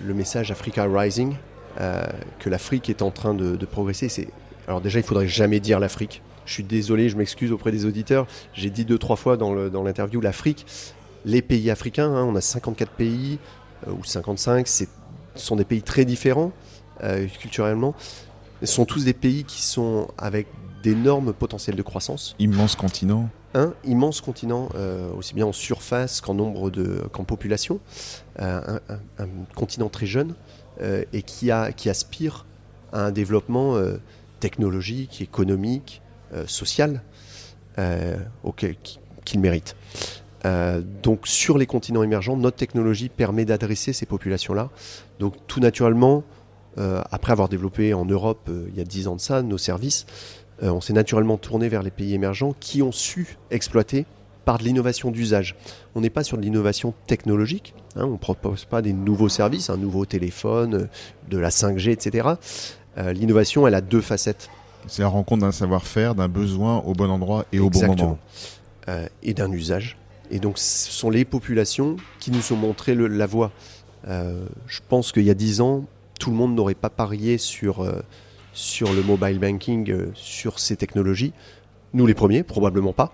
le 0.06 0.14
message 0.14 0.52
Africa 0.52 0.86
Rising, 0.86 1.36
euh, 1.80 2.04
que 2.40 2.50
l'Afrique 2.50 2.90
est 2.90 3.02
en 3.02 3.12
train 3.12 3.34
de, 3.34 3.66
progresser. 3.66 4.10
C'est 4.10 4.28
alors 4.68 4.82
déjà 4.82 5.00
il 5.00 5.06
faudrait 5.06 5.28
jamais 5.28 5.60
dire 5.60 5.80
l'Afrique. 5.80 6.22
Je 6.46 6.54
suis 6.54 6.64
désolé, 6.64 7.08
je 7.08 7.16
m'excuse 7.16 7.52
auprès 7.52 7.72
des 7.72 7.86
auditeurs. 7.86 8.28
J'ai 8.54 8.70
dit 8.70 8.84
deux 8.84 8.98
trois 8.98 9.16
fois 9.16 9.38
dans 9.38 9.54
l'interview 9.84 10.20
l'Afrique. 10.20 10.66
Les 11.26 11.42
pays 11.42 11.72
africains, 11.72 12.14
hein, 12.14 12.26
on 12.26 12.36
a 12.36 12.42
54 12.42 12.92
pays 12.92 13.40
euh, 13.88 13.92
ou 13.92 14.04
55, 14.04 14.68
c'est 14.68 14.90
ce 15.36 15.46
sont 15.46 15.56
des 15.56 15.66
pays 15.66 15.82
très 15.82 16.06
différents 16.06 16.52
euh, 17.04 17.28
culturellement. 17.40 17.96
Ce 18.62 18.68
sont 18.68 18.86
tous 18.86 19.06
des 19.06 19.14
pays 19.14 19.46
qui 19.46 19.62
sont 19.62 20.08
avec 20.18 20.48
d'énormes 20.84 21.34
potentiels 21.34 21.76
de 21.76 21.82
croissance 21.82 22.36
Immense 22.40 22.76
continent. 22.76 23.30
Un 23.54 23.74
immense 23.84 24.22
continent, 24.22 24.70
euh, 24.76 25.12
aussi 25.14 25.34
bien 25.34 25.46
en 25.46 25.54
surface 25.54 26.22
qu'en 26.22 26.34
nombre 26.34 26.70
de 26.70 27.02
qu'en 27.12 27.24
population, 27.24 27.80
euh, 28.40 28.80
un, 29.20 29.28
continent 29.56 29.90
très 29.90 30.06
jeune 30.06 30.34
euh, 30.82 31.04
et 31.14 31.22
qui, 31.22 31.52
a, 31.52 31.72
qui 31.72 31.90
aspire 31.90 32.46
à 32.92 33.06
un 33.06 33.12
développement 33.12 33.76
technologique, 34.40 35.22
économique, 35.22 36.02
social 36.46 37.02
auquel 38.44 38.76
qui- 38.84 39.00
qu'il 39.26 39.40
mérite. 39.40 39.76
Donc 41.02 41.26
sur 41.26 41.58
les 41.58 41.66
continents 41.66 42.04
émergents, 42.04 42.38
notre 42.38 42.58
technologie 42.58 43.10
permet 43.10 43.46
d'adresser 43.46 43.94
ces 43.94 44.06
populations-là. 44.06 44.70
Donc 45.20 45.34
tout 45.48 45.60
naturellement, 45.60 46.24
après 46.78 47.32
avoir 47.32 47.50
développé 47.50 47.96
en 47.96 48.06
Europe 48.06 48.48
il 48.70 48.78
y 48.78 48.82
a 48.82 48.84
10 48.84 49.08
ans 49.08 49.16
de 49.16 49.22
ça 49.22 49.42
nos 49.42 49.58
services, 49.58 50.06
euh, 50.62 50.70
on 50.70 50.82
s'est 50.82 50.94
naturellement 50.94 51.38
tourné 51.38 51.68
vers 51.70 51.82
les 51.84 51.92
pays 51.92 52.14
émergents 52.14 52.54
qui 52.60 52.82
ont 52.82 52.92
su 52.92 53.38
exploiter 53.50 54.06
par 54.46 54.58
de 54.58 54.64
l'innovation 54.64 55.10
d'usage. 55.10 55.56
On 55.96 56.02
n'est 56.02 56.10
pas 56.10 56.24
sur 56.24 56.38
de 56.38 56.42
l'innovation 56.44 56.94
technologique, 57.08 57.74
hein, 57.96 58.06
on 58.06 58.12
ne 58.12 58.18
propose 58.18 58.66
pas 58.66 58.82
des 58.82 58.92
nouveaux 58.94 59.30
services, 59.30 59.70
un 59.70 59.78
nouveau 59.78 60.06
téléphone, 60.06 60.74
euh, 60.76 60.86
de 61.30 61.38
la 61.38 61.50
5G, 61.50 61.92
etc. 61.92 62.28
Euh, 62.98 63.14
l'innovation, 63.14 63.66
elle 63.66 63.76
a 63.76 63.82
deux 63.82 64.02
facettes. 64.02 64.50
C'est 64.88 65.02
la 65.02 65.08
rencontre 65.08 65.42
d'un 65.44 65.54
savoir-faire, 65.54 66.14
d'un 66.14 66.28
besoin 66.28 66.80
au 66.80 66.94
bon 66.94 67.10
endroit 67.10 67.46
et 67.54 67.60
au 67.60 67.70
bon 67.70 67.80
moment. 67.88 68.20
euh, 68.90 69.08
et 69.24 69.34
d'un 69.34 69.50
usage. 69.52 69.98
Et 70.30 70.40
donc, 70.40 70.58
ce 70.58 70.92
sont 70.92 71.10
les 71.10 71.24
populations 71.24 71.96
qui 72.20 72.32
nous 72.32 72.52
ont 72.52 72.58
montré 72.58 72.94
le- 72.96 73.08
la 73.08 73.26
voie. 73.26 73.52
Euh, 74.10 74.46
je 74.68 74.82
pense 74.90 75.14
qu'il 75.14 75.24
y 75.24 75.30
a 75.30 75.34
dix 75.36 75.62
ans, 75.62 75.86
tout 76.20 76.30
le 76.32 76.36
monde 76.36 76.54
n'aurait 76.54 76.74
pas 76.76 76.90
parié 76.90 77.38
sur, 77.38 77.82
sur 78.54 78.94
le 78.94 79.02
mobile 79.04 79.40
banking, 79.40 79.94
sur 80.14 80.60
ces 80.60 80.76
technologies. 80.76 81.34
Nous 81.94 82.06
les 82.06 82.14
premiers, 82.14 82.44
probablement 82.44 82.94
pas. 82.94 83.14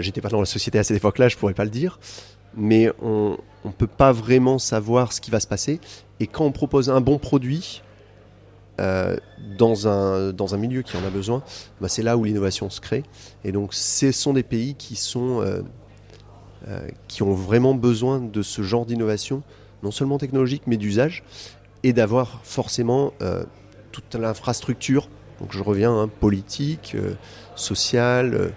J'étais 0.00 0.20
pas 0.20 0.28
dans 0.28 0.40
la 0.40 0.46
société 0.46 0.78
à 0.78 0.84
cette 0.84 0.98
époque-là, 0.98 1.28
je 1.28 1.36
pourrais 1.36 1.54
pas 1.54 1.64
le 1.64 1.70
dire. 1.70 1.98
Mais 2.54 2.90
on 3.00 3.38
ne 3.64 3.72
peut 3.72 3.86
pas 3.86 4.12
vraiment 4.12 4.58
savoir 4.58 5.12
ce 5.12 5.20
qui 5.20 5.30
va 5.30 5.40
se 5.40 5.46
passer. 5.46 5.80
Et 6.20 6.26
quand 6.26 6.44
on 6.44 6.52
propose 6.52 6.90
un 6.90 7.00
bon 7.00 7.18
produit, 7.18 7.82
euh, 8.80 9.16
dans, 9.56 9.88
un, 9.88 10.32
dans 10.32 10.54
un 10.54 10.58
milieu 10.58 10.82
qui 10.82 10.96
en 10.96 11.04
a 11.04 11.10
besoin, 11.10 11.42
bah, 11.80 11.88
c'est 11.88 12.02
là 12.02 12.16
où 12.16 12.22
l'innovation 12.22 12.70
se 12.70 12.80
crée. 12.80 13.02
Et 13.42 13.50
donc, 13.50 13.74
ce 13.74 14.12
sont 14.12 14.34
des 14.34 14.44
pays 14.44 14.76
qui, 14.76 14.94
sont, 14.94 15.40
euh, 15.40 15.62
euh, 16.68 16.86
qui 17.08 17.24
ont 17.24 17.32
vraiment 17.32 17.74
besoin 17.74 18.20
de 18.20 18.40
ce 18.40 18.62
genre 18.62 18.86
d'innovation, 18.86 19.42
non 19.82 19.90
seulement 19.90 20.18
technologique, 20.18 20.62
mais 20.66 20.76
d'usage, 20.76 21.24
et 21.82 21.92
d'avoir 21.92 22.40
forcément 22.44 23.12
toute 24.02 24.20
l'infrastructure, 24.20 25.08
donc 25.40 25.52
je 25.52 25.62
reviens, 25.62 25.92
hein, 25.92 26.08
politique, 26.08 26.96
sociale, 27.54 28.52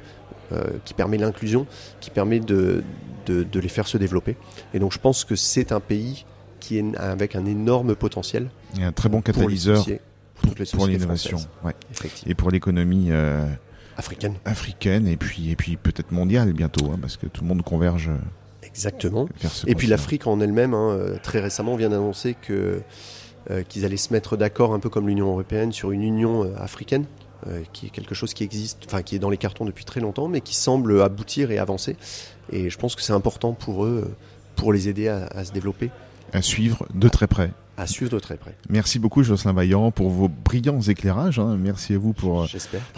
qui 0.83 0.93
permet 0.93 1.17
l'inclusion, 1.17 1.65
qui 2.01 2.09
permet 2.09 2.41
de, 2.41 2.83
de, 3.25 3.43
de 3.43 3.59
les 3.59 3.69
faire 3.69 3.87
se 3.87 3.97
développer. 3.97 4.35
Et 4.73 4.79
donc, 4.79 4.91
je 4.91 4.99
pense 4.99 5.23
que 5.23 5.35
c'est 5.35 5.71
un 5.71 5.79
pays 5.79 6.25
qui 6.59 6.77
est 6.77 6.95
avec 6.97 7.35
un 7.35 7.45
énorme 7.45 7.95
potentiel. 7.95 8.49
Et 8.79 8.83
un 8.83 8.91
très 8.91 9.09
bon 9.09 9.21
catalyseur 9.21 9.85
pour, 10.73 10.87
l'innovation, 10.87 11.37
et 12.25 12.33
pour 12.33 12.49
l'économie 12.49 13.07
euh, 13.09 13.45
africaine, 13.97 14.35
africaine 14.45 15.07
et 15.07 15.17
puis 15.17 15.51
et 15.51 15.55
puis 15.55 15.77
peut-être 15.77 16.11
mondiale 16.11 16.53
bientôt, 16.53 16.91
hein, 16.91 16.97
parce 16.99 17.17
que 17.17 17.27
tout 17.27 17.43
le 17.43 17.47
monde 17.47 17.61
converge. 17.63 18.09
Euh, 18.09 18.17
Exactement. 18.63 19.27
Et 19.67 19.75
puis 19.75 19.87
l'Afrique 19.87 20.27
en 20.27 20.39
elle-même, 20.39 20.73
hein, 20.73 20.91
euh, 20.91 21.17
très 21.21 21.41
récemment, 21.41 21.75
vient 21.75 21.89
d'annoncer 21.89 22.35
que 22.41 22.81
qu'ils 23.67 23.85
allaient 23.85 23.97
se 23.97 24.13
mettre 24.13 24.37
d'accord, 24.37 24.73
un 24.73 24.79
peu 24.79 24.89
comme 24.89 25.07
l'Union 25.07 25.27
européenne, 25.27 25.71
sur 25.71 25.91
une 25.91 26.03
Union 26.03 26.51
africaine, 26.57 27.05
qui 27.73 27.87
est 27.87 27.89
quelque 27.89 28.13
chose 28.13 28.33
qui 28.33 28.43
existe, 28.43 28.83
enfin 28.85 29.01
qui 29.01 29.15
est 29.15 29.19
dans 29.19 29.29
les 29.29 29.37
cartons 29.37 29.65
depuis 29.65 29.83
très 29.83 29.99
longtemps, 29.99 30.27
mais 30.27 30.41
qui 30.41 30.55
semble 30.55 31.01
aboutir 31.01 31.51
et 31.51 31.57
avancer. 31.57 31.95
Et 32.51 32.69
je 32.69 32.77
pense 32.77 32.95
que 32.95 33.01
c'est 33.01 33.13
important 33.13 33.53
pour 33.53 33.85
eux, 33.85 34.13
pour 34.55 34.73
les 34.73 34.89
aider 34.89 35.07
à 35.07 35.43
se 35.43 35.51
développer. 35.51 35.89
À 36.33 36.41
suivre 36.41 36.85
de 36.93 37.09
très 37.09 37.27
près 37.27 37.51
à 37.81 37.87
suivre 37.87 38.11
de 38.11 38.19
très 38.19 38.37
près. 38.37 38.55
Merci 38.69 38.99
beaucoup 38.99 39.23
Jocelyn 39.23 39.53
Vaillant 39.53 39.91
pour 39.91 40.09
vos 40.09 40.29
brillants 40.29 40.81
éclairages. 40.81 41.39
Hein. 41.39 41.57
Merci 41.59 41.95
à 41.95 41.97
vous 41.97 42.13
pour, 42.13 42.45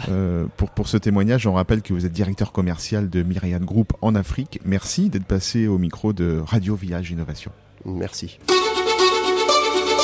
euh, 0.08 0.46
pour, 0.56 0.70
pour 0.70 0.88
ce 0.88 0.96
témoignage. 0.96 1.46
On 1.46 1.54
rappelle 1.54 1.80
que 1.82 1.94
vous 1.94 2.04
êtes 2.04 2.12
directeur 2.12 2.52
commercial 2.52 3.08
de 3.08 3.22
Myriad 3.22 3.64
Group 3.64 3.92
en 4.02 4.14
Afrique. 4.14 4.60
Merci 4.64 5.08
d'être 5.08 5.24
passé 5.24 5.66
au 5.66 5.78
micro 5.78 6.12
de 6.12 6.42
Radio 6.44 6.74
Village 6.74 7.10
Innovation. 7.10 7.50
Merci. 7.86 8.38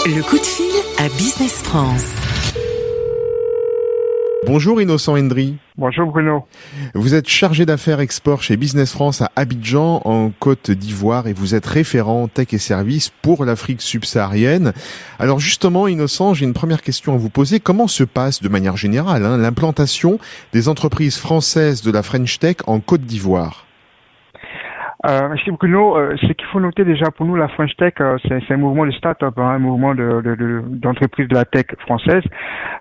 Le 0.06 0.22
coup 0.22 0.38
de 0.38 0.42
fil 0.42 0.64
à 0.98 1.08
Business 1.18 1.60
France. 1.62 2.14
Bonjour 4.46 4.80
Innocent 4.80 5.14
Hendry. 5.14 5.56
Bonjour 5.76 6.06
Bruno. 6.06 6.46
Vous 6.94 7.14
êtes 7.14 7.28
chargé 7.28 7.66
d'affaires 7.66 8.00
export 8.00 8.42
chez 8.42 8.56
Business 8.56 8.92
France 8.92 9.20
à 9.20 9.30
Abidjan 9.36 10.00
en 10.06 10.30
Côte 10.30 10.70
d'Ivoire 10.70 11.26
et 11.26 11.34
vous 11.34 11.54
êtes 11.54 11.66
référent 11.66 12.28
tech 12.28 12.48
et 12.52 12.58
services 12.58 13.12
pour 13.20 13.44
l'Afrique 13.44 13.82
subsaharienne. 13.82 14.72
Alors 15.18 15.38
justement 15.38 15.86
Innocent, 15.86 16.32
j'ai 16.32 16.46
une 16.46 16.54
première 16.54 16.80
question 16.80 17.12
à 17.12 17.18
vous 17.18 17.30
poser. 17.30 17.60
Comment 17.60 17.86
se 17.86 18.04
passe 18.04 18.40
de 18.40 18.48
manière 18.48 18.78
générale 18.78 19.26
hein, 19.26 19.36
l'implantation 19.36 20.18
des 20.54 20.68
entreprises 20.68 21.18
françaises 21.18 21.82
de 21.82 21.90
la 21.90 22.02
French 22.02 22.38
Tech 22.38 22.56
en 22.66 22.80
Côte 22.80 23.02
d'Ivoire? 23.02 23.66
Euh, 25.06 25.28
merci 25.30 25.50
Bruno. 25.50 25.96
Euh, 25.96 26.14
ce 26.20 26.26
qu'il 26.32 26.46
faut 26.52 26.60
noter 26.60 26.84
déjà 26.84 27.10
pour 27.10 27.24
nous, 27.24 27.34
la 27.34 27.48
French 27.48 27.74
Tech, 27.76 27.94
euh, 28.00 28.18
c'est 28.28 28.52
un 28.52 28.56
mouvement 28.58 28.84
de 28.84 28.90
start-up, 28.90 29.32
hein, 29.38 29.52
un 29.54 29.58
mouvement 29.58 29.94
d'entreprise 29.94 31.26
de, 31.26 31.28
de, 31.28 31.34
de, 31.34 31.34
la 31.34 31.44
tech 31.46 31.64
française 31.78 32.22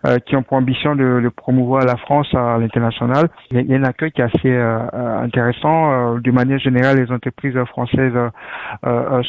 euh, 0.06 0.18
qui 0.26 0.36
ont 0.36 0.44
pour 0.44 0.58
ambition 0.58 0.98
de, 0.98 1.22
de, 1.22 1.30
promouvoir 1.30 1.86
la 1.86 1.96
France 1.96 2.28
à 2.34 2.58
l'international. 2.58 3.30
Il, 3.52 3.62
y 3.68 3.74
a 3.74 3.78
un 3.78 3.84
accueil 3.84 4.12
qui 4.12 4.20
est 4.20 4.26
assez 4.26 4.52
euh, 4.52 5.24
intéressant. 5.24 6.18
de 6.18 6.32
manière 6.32 6.60
générale, 6.60 6.98
les 6.98 7.10
entreprises 7.10 7.58
françaises 7.70 8.14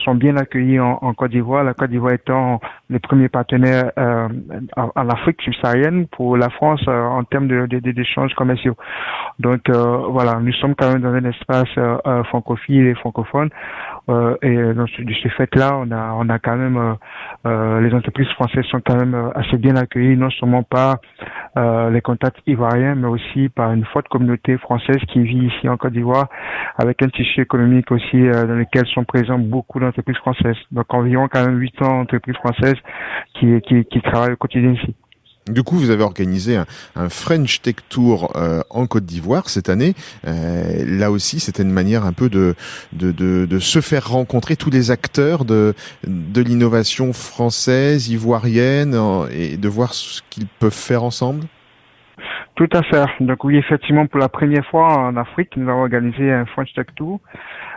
sont 0.05 0.14
bien 0.16 0.37
accueillies 0.37 0.81
en, 0.81 0.98
en 1.00 1.14
Côte 1.14 1.31
d'Ivoire. 1.31 1.62
La 1.62 1.74
Côte 1.74 1.90
d'Ivoire 1.90 2.14
étant 2.14 2.61
le 2.88 2.98
premier 2.98 3.29
partenaire 3.29 3.92
en, 3.96 4.90
en, 4.96 5.09
Afrique 5.09 5.40
subsaharienne 5.42 6.07
pour 6.09 6.37
la 6.37 6.50
France 6.50 6.83
en 6.88 7.22
termes 7.24 7.46
d'échanges 7.46 8.35
commerciaux. 8.35 8.76
Donc 9.38 9.68
voilà, 9.68 10.40
nous 10.40 10.53
sommes 10.55 10.74
quand 10.74 10.92
même 10.92 11.03
dans 11.03 11.14
un 11.14 11.24
espace 11.24 11.79
francophile 12.29 12.79
les 12.82 12.94
francophones. 12.94 13.50
Euh, 14.08 14.36
et 14.42 14.56
de 14.56 15.14
ce 15.22 15.28
fait-là, 15.28 15.76
on 15.76 15.90
a, 15.90 16.12
on 16.14 16.28
a 16.28 16.38
quand 16.38 16.56
même, 16.56 16.76
euh, 16.76 16.94
euh, 17.46 17.80
les 17.80 17.94
entreprises 17.94 18.28
françaises 18.30 18.64
sont 18.66 18.80
quand 18.84 18.96
même 18.96 19.30
assez 19.34 19.56
bien 19.56 19.76
accueillies, 19.76 20.16
non 20.16 20.30
seulement 20.30 20.62
par 20.62 20.96
les 21.56 22.00
contacts 22.00 22.38
ivoiriens, 22.46 22.94
mais 22.94 23.08
aussi 23.08 23.48
par 23.48 23.72
une 23.72 23.84
forte 23.84 24.08
communauté 24.08 24.56
française 24.58 24.98
qui 25.08 25.20
vit 25.20 25.46
ici 25.46 25.68
en 25.68 25.76
Côte 25.76 25.92
d'Ivoire, 25.92 26.28
avec 26.78 27.02
un 27.02 27.08
tissu 27.08 27.42
économique 27.42 27.90
aussi 27.90 28.22
dans 28.22 28.56
lequel 28.56 28.86
sont 28.86 29.04
présents 29.04 29.38
beaucoup 29.38 29.80
d'entreprises 29.80 30.16
françaises. 30.18 30.56
Donc 30.70 30.92
environ 30.94 31.28
quand 31.28 31.44
même 31.44 31.58
800 31.58 32.00
entreprises 32.00 32.36
françaises 32.36 32.76
qui, 33.34 33.60
qui, 33.62 33.84
qui 33.84 34.00
travaillent 34.00 34.32
au 34.32 34.36
quotidien 34.36 34.72
ici. 34.72 34.94
Du 35.50 35.62
coup, 35.62 35.76
vous 35.76 35.90
avez 35.90 36.02
organisé 36.02 36.56
un, 36.56 37.08
French 37.08 37.60
Tech 37.62 37.76
Tour 37.88 38.32
euh, 38.36 38.60
en 38.70 38.86
Côte 38.86 39.04
d'Ivoire 39.04 39.48
cette 39.48 39.68
année. 39.68 39.94
Euh, 40.26 40.84
là 40.86 41.10
aussi, 41.10 41.40
c'était 41.40 41.62
une 41.62 41.72
manière 41.72 42.04
un 42.04 42.12
peu 42.12 42.28
de, 42.28 42.54
de, 42.92 43.12
de, 43.12 43.46
de, 43.46 43.58
se 43.58 43.80
faire 43.80 44.10
rencontrer 44.10 44.56
tous 44.56 44.70
les 44.70 44.90
acteurs 44.90 45.44
de, 45.44 45.74
de 46.06 46.40
l'innovation 46.40 47.12
française, 47.12 48.08
ivoirienne, 48.08 48.96
et 49.32 49.56
de 49.56 49.68
voir 49.68 49.94
ce 49.94 50.22
qu'ils 50.30 50.46
peuvent 50.46 50.72
faire 50.72 51.02
ensemble. 51.02 51.46
Tout 52.54 52.68
à 52.72 52.82
fait. 52.82 53.06
Donc 53.20 53.44
oui, 53.44 53.56
effectivement, 53.56 54.06
pour 54.06 54.20
la 54.20 54.28
première 54.28 54.66
fois 54.66 54.98
en 54.98 55.16
Afrique, 55.16 55.56
nous 55.56 55.68
avons 55.70 55.80
organisé 55.80 56.30
un 56.30 56.44
French 56.46 56.72
Tech 56.74 56.86
Tour 56.94 57.20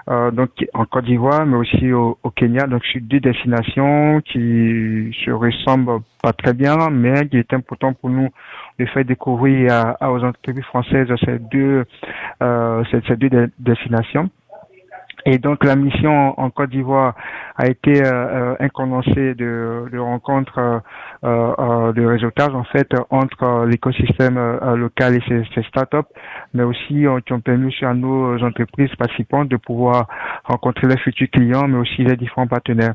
euh, 0.10 0.32
donc 0.32 0.50
en 0.74 0.86
Côte 0.86 1.06
d'Ivoire, 1.06 1.46
mais 1.46 1.58
aussi 1.58 1.92
au, 1.92 2.18
au, 2.24 2.30
Kenya. 2.30 2.68
Donc 2.68 2.84
c'est 2.92 3.00
deux 3.00 3.20
destinations 3.20 4.22
qui 4.22 5.16
se 5.24 5.32
ressemblent 5.32 6.02
pas 6.22 6.34
très 6.34 6.54
bien, 6.54 6.90
mais 6.90 7.28
qui 7.28 7.38
est 7.38 7.54
important 7.54 7.94
pour 7.94 8.10
nous 8.10 8.30
de 8.80 8.86
faire 8.88 9.06
découvrir 9.06 9.96
à, 10.00 10.12
aux 10.12 10.24
entreprises 10.24 10.66
françaises 10.66 11.08
ces 11.24 11.40
deux 11.40 11.86
euh, 12.42 12.84
ces 12.92 13.16
deux 13.16 13.50
destinations. 13.60 14.30
Et 15.26 15.38
donc 15.38 15.64
la 15.64 15.76
mission 15.76 16.40
en 16.40 16.50
Côte 16.50 16.70
d'Ivoire 16.72 17.16
a 17.56 17.68
été 17.68 18.04
euh, 18.04 18.12
euh 18.12 18.56
un 18.60 18.70
condensé 18.70 19.36
de, 19.36 19.86
de 19.92 19.98
rencontres, 19.98 20.60
euh, 20.60 20.80
euh, 21.24 21.94
de 21.94 22.06
réseautage 22.06 22.54
en 22.54 22.64
fait 22.66 22.88
entre 23.10 23.66
l'écosystème 23.66 24.38
local 24.76 25.16
et 25.16 25.22
ses, 25.28 25.44
ses 25.56 25.64
startups, 25.64 26.10
mais 26.54 26.64
aussi 26.64 27.06
qui 27.26 27.34
ont 27.34 27.40
permis 27.40 27.74
à 27.82 27.94
nos 27.94 28.42
entreprises 28.44 28.94
participantes 28.96 29.50
de 29.50 29.58
pouvoir 29.58 30.08
rencontrer 30.44 30.88
les 30.88 30.98
futurs 30.98 31.30
clients, 31.32 31.68
mais 31.68 31.78
aussi 31.78 32.04
les 32.04 32.16
différents 32.16 32.48
partenaires. 32.48 32.94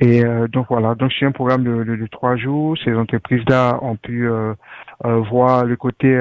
Et 0.00 0.22
donc 0.52 0.66
voilà, 0.68 0.94
donc 0.94 1.12
c'est 1.18 1.26
un 1.26 1.32
programme 1.32 1.64
de, 1.64 1.84
de, 1.84 1.96
de, 1.96 2.06
trois 2.06 2.36
jours. 2.36 2.76
Ces 2.84 2.94
entreprises-là 2.94 3.78
ont 3.82 3.96
pu 3.96 4.28
voir 5.02 5.64
le 5.64 5.76
côté 5.76 6.20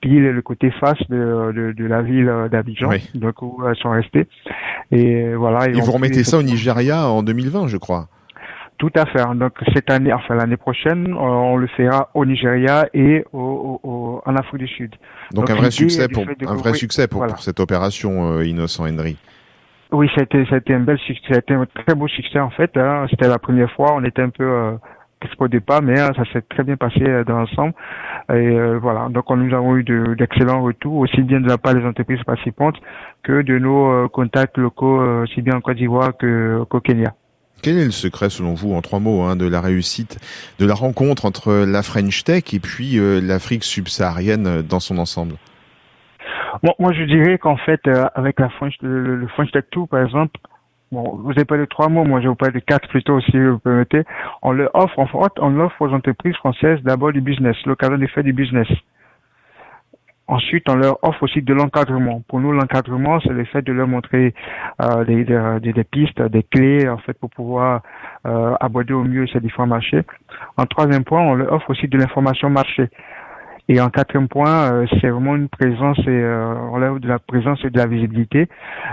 pile 0.00 0.30
le 0.30 0.42
côté 0.42 0.70
face 0.70 0.98
de, 1.08 1.74
de, 1.76 1.84
la 1.84 2.02
ville 2.02 2.32
d'Abidjan, 2.50 2.90
donc 3.14 3.42
où 3.42 3.62
elles 3.66 3.76
sont 3.76 3.90
restées. 3.90 4.26
Et 4.90 5.34
voilà. 5.34 5.68
Et, 5.68 5.72
vous 5.72 5.92
remettez 5.92 6.24
ça 6.24 6.38
au 6.38 6.42
Nigeria 6.42 7.08
en 7.08 7.22
2020, 7.22 7.68
je 7.68 7.76
crois. 7.76 8.08
Tout 8.78 8.92
à 8.94 9.06
fait. 9.06 9.24
Donc 9.34 9.54
cette 9.74 9.90
année, 9.90 10.12
enfin 10.12 10.36
l'année 10.36 10.56
prochaine, 10.56 11.12
on 11.12 11.56
le 11.56 11.66
fera 11.66 12.10
au 12.14 12.24
Nigeria 12.24 12.88
et 12.94 13.24
au, 13.32 14.22
en 14.24 14.36
Afrique 14.36 14.60
du 14.60 14.68
Sud. 14.68 14.94
Donc, 15.32 15.50
un 15.50 15.54
vrai 15.54 15.70
succès 15.72 16.08
pour 16.08 16.24
un 16.46 16.54
vrai 16.54 16.74
succès 16.74 17.08
pour, 17.08 17.26
cette 17.40 17.60
opération 17.60 18.34
euh, 18.34 18.46
Innocent 18.46 18.86
Henry. 18.86 19.16
Oui, 19.90 20.10
c'était 20.16 20.44
c'était 20.50 20.74
un 20.74 20.80
bel 20.80 20.98
succès, 20.98 21.34
c'était 21.34 21.54
un 21.54 21.66
très 21.66 21.94
beau 21.94 22.08
succès 22.08 22.38
en 22.40 22.50
fait. 22.50 22.76
Hein. 22.76 23.06
C'était 23.10 23.28
la 23.28 23.38
première 23.38 23.70
fois, 23.72 23.94
on 23.94 24.04
était 24.04 24.22
un 24.22 24.28
peu 24.30 24.44
euh, 24.44 24.72
pas, 25.66 25.80
mais 25.80 25.98
euh, 25.98 26.08
ça 26.14 26.22
s'est 26.32 26.42
très 26.42 26.64
bien 26.64 26.76
passé 26.76 27.00
euh, 27.02 27.24
dans 27.24 27.38
l'ensemble. 27.38 27.74
Et 28.30 28.34
euh, 28.34 28.78
voilà, 28.80 29.08
donc 29.08 29.28
nous 29.30 29.54
avons 29.54 29.76
eu 29.76 29.84
d'excellents 30.16 30.62
retours, 30.62 30.96
aussi 30.96 31.22
bien 31.22 31.40
de 31.40 31.48
la 31.48 31.58
part 31.58 31.74
des 31.74 31.84
entreprises 31.84 32.22
participantes 32.24 32.76
que 33.22 33.42
de 33.42 33.58
nos 33.58 34.08
contacts 34.08 34.58
locaux, 34.58 35.00
aussi 35.22 35.42
bien 35.42 35.56
en 35.56 35.60
Côte 35.60 35.76
d'Ivoire 35.76 36.12
qu'au 36.18 36.80
Kenya. 36.80 37.14
Quel 37.62 37.78
est 37.78 37.84
le 37.84 37.90
secret, 37.90 38.30
selon 38.30 38.54
vous, 38.54 38.74
en 38.74 38.82
trois 38.82 39.00
mots, 39.00 39.22
hein, 39.22 39.34
de 39.34 39.48
la 39.48 39.60
réussite 39.60 40.18
de 40.60 40.66
la 40.66 40.74
rencontre 40.74 41.24
entre 41.24 41.64
la 41.66 41.82
French 41.82 42.22
Tech 42.22 42.44
et 42.52 42.60
puis 42.60 42.98
l'Afrique 43.20 43.64
subsaharienne 43.64 44.62
dans 44.62 44.80
son 44.80 44.98
ensemble? 44.98 45.34
Bon, 46.62 46.74
Moi, 46.78 46.92
je 46.92 47.04
dirais 47.04 47.38
qu'en 47.38 47.56
fait, 47.56 47.80
avec 48.14 48.40
la 48.40 48.48
French, 48.50 48.74
le, 48.82 49.16
le 49.16 49.26
French 49.28 49.50
Tech 49.52 49.64
Tour, 49.70 49.88
par 49.88 50.02
exemple, 50.02 50.38
Bon, 50.90 51.16
vous 51.16 51.32
avez 51.32 51.44
parlé 51.44 51.64
de 51.64 51.68
trois 51.68 51.90
mots, 51.90 52.04
moi 52.04 52.22
je 52.22 52.28
vous 52.28 52.34
parle 52.34 52.52
de 52.52 52.60
quatre 52.60 52.88
plutôt 52.88 53.20
si 53.20 53.38
vous 53.38 53.58
permettez. 53.58 54.04
On 54.40 54.52
le 54.52 54.70
offre, 54.72 55.04
fait, 55.04 55.32
on 55.38 55.60
offre 55.60 55.82
aux 55.82 55.92
entreprises 55.92 56.34
françaises 56.36 56.80
d'abord 56.82 57.12
du 57.12 57.20
business, 57.20 57.56
l'occasion 57.66 57.98
de 57.98 58.06
faire 58.06 58.24
du 58.24 58.32
business. 58.32 58.68
Ensuite, 60.26 60.68
on 60.68 60.76
leur 60.76 60.98
offre 61.02 61.22
aussi 61.22 61.40
de 61.40 61.54
l'encadrement. 61.54 62.22
Pour 62.28 62.40
nous, 62.40 62.52
l'encadrement, 62.52 63.18
c'est 63.20 63.32
le 63.32 63.44
fait 63.46 63.62
de 63.62 63.72
leur 63.72 63.88
montrer 63.88 64.34
euh, 64.82 65.04
des, 65.04 65.24
des, 65.24 65.72
des, 65.72 65.84
pistes, 65.84 66.20
des 66.20 66.42
clés, 66.42 66.86
en 66.86 66.98
fait, 66.98 67.14
pour 67.14 67.30
pouvoir 67.30 67.80
euh, 68.26 68.54
aborder 68.60 68.92
au 68.92 69.04
mieux 69.04 69.26
ces 69.26 69.40
différents 69.40 69.66
marchés. 69.66 70.02
En 70.58 70.66
troisième 70.66 71.04
point, 71.04 71.22
on 71.22 71.34
leur 71.34 71.50
offre 71.52 71.70
aussi 71.70 71.88
de 71.88 71.96
l'information 71.96 72.50
marché. 72.50 72.90
Et 73.70 73.80
en 73.82 73.90
quatrième 73.90 74.28
point, 74.28 74.72
euh, 74.72 74.86
c'est 75.00 75.10
vraiment 75.10 75.36
une 75.36 75.48
présence 75.48 75.98
et 75.98 76.08
euh, 76.08 76.54
on 76.72 76.78
lève 76.78 76.98
de 77.00 77.08
la 77.08 77.18
présence 77.18 77.58
et 77.64 77.70
de 77.70 77.76
la 77.76 77.86
visibilité. 77.86 78.48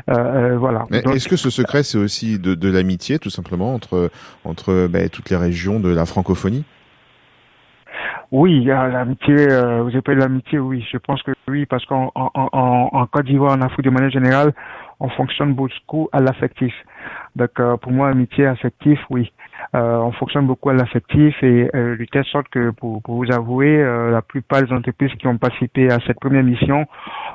Euh, 0.09 0.13
euh 0.13 0.57
voilà. 0.57 0.85
Est-ce 0.91 1.29
que 1.29 1.38
ce 1.38 1.49
secret, 1.49 1.83
c'est 1.83 1.97
aussi 1.97 2.39
de, 2.39 2.55
de 2.55 2.69
l'amitié, 2.69 3.17
tout 3.17 3.29
simplement, 3.29 3.73
entre 3.73 4.11
entre 4.43 4.88
ben, 4.88 5.07
toutes 5.09 5.29
les 5.29 5.38
régions 5.38 5.79
de 5.79 5.89
la 5.89 6.05
francophonie? 6.05 6.65
Oui, 8.31 8.65
l'amitié, 8.65 9.49
euh, 9.49 9.81
vous 9.81 9.89
avez 9.89 10.01
parlé 10.01 10.19
de 10.19 10.25
l'amitié, 10.25 10.59
oui, 10.59 10.85
je 10.91 10.97
pense 10.97 11.21
que 11.23 11.31
oui, 11.47 11.65
parce 11.65 11.85
qu'en 11.85 12.11
en, 12.15 12.29
en, 12.33 12.89
en 12.91 13.05
Côte 13.05 13.25
d'Ivoire, 13.25 13.53
en 13.53 13.61
Afrique 13.61 13.85
de 13.85 13.91
manière 13.91 14.09
générale, 14.09 14.53
on 14.99 15.10
fonctionne 15.10 15.53
beaucoup 15.53 16.10
à 16.12 16.19
l'affectif. 16.19 16.73
Donc 17.36 17.60
euh, 17.60 17.77
pour 17.77 17.91
moi, 17.91 18.10
amitié 18.10 18.45
affectif, 18.45 18.99
oui. 19.10 19.31
Euh, 19.73 19.97
on 19.97 20.12
fonctionne 20.12 20.47
beaucoup 20.47 20.69
à 20.69 20.73
l'affectif 20.73 21.36
et 21.43 21.69
euh, 21.75 21.97
de 21.97 22.05
telle 22.05 22.25
sorte 22.25 22.47
que 22.49 22.71
pour, 22.71 23.01
pour 23.01 23.15
vous 23.15 23.31
avouer, 23.31 23.77
euh, 23.77 24.12
la 24.12 24.21
plupart 24.21 24.62
des 24.62 24.71
entreprises 24.71 25.13
qui 25.15 25.27
ont 25.27 25.38
participé 25.38 25.91
à 25.91 25.99
cette 26.05 26.19
première 26.19 26.43
mission 26.43 26.86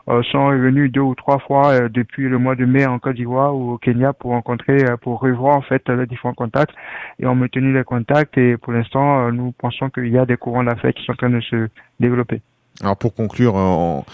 euh, 0.08 0.22
sont 0.24 0.46
revenues 0.46 0.88
deux 0.88 1.00
ou 1.00 1.14
trois 1.14 1.38
fois 1.38 1.68
euh, 1.72 1.88
depuis 1.88 2.28
le 2.28 2.38
mois 2.38 2.56
de 2.56 2.64
mai 2.64 2.86
en 2.86 2.98
Côte 2.98 3.16
d'Ivoire 3.16 3.54
ou 3.54 3.72
au 3.72 3.78
Kenya 3.78 4.12
pour 4.12 4.30
rencontrer, 4.30 4.84
pour 5.02 5.20
revoir 5.20 5.56
en 5.56 5.62
fait 5.62 5.88
les 5.88 6.06
différents 6.06 6.34
contacts 6.34 6.74
et 7.18 7.26
ont 7.26 7.34
maintenu 7.34 7.72
les 7.72 7.84
contacts 7.84 8.36
et 8.38 8.56
pour 8.56 8.72
l'instant 8.72 9.30
nous 9.32 9.52
pensons 9.52 9.90
qu'il 9.90 10.08
y 10.08 10.18
a 10.18 10.26
des 10.26 10.36
courants 10.36 10.64
d'affaires 10.64 10.94
qui 10.94 11.04
sont 11.04 11.12
en 11.12 11.16
train 11.16 11.30
de 11.30 11.40
se 11.40 11.68
développer. 11.98 12.40
Alors 12.82 12.96
pour 12.96 13.14
conclure 13.14 13.56
en, 13.56 14.04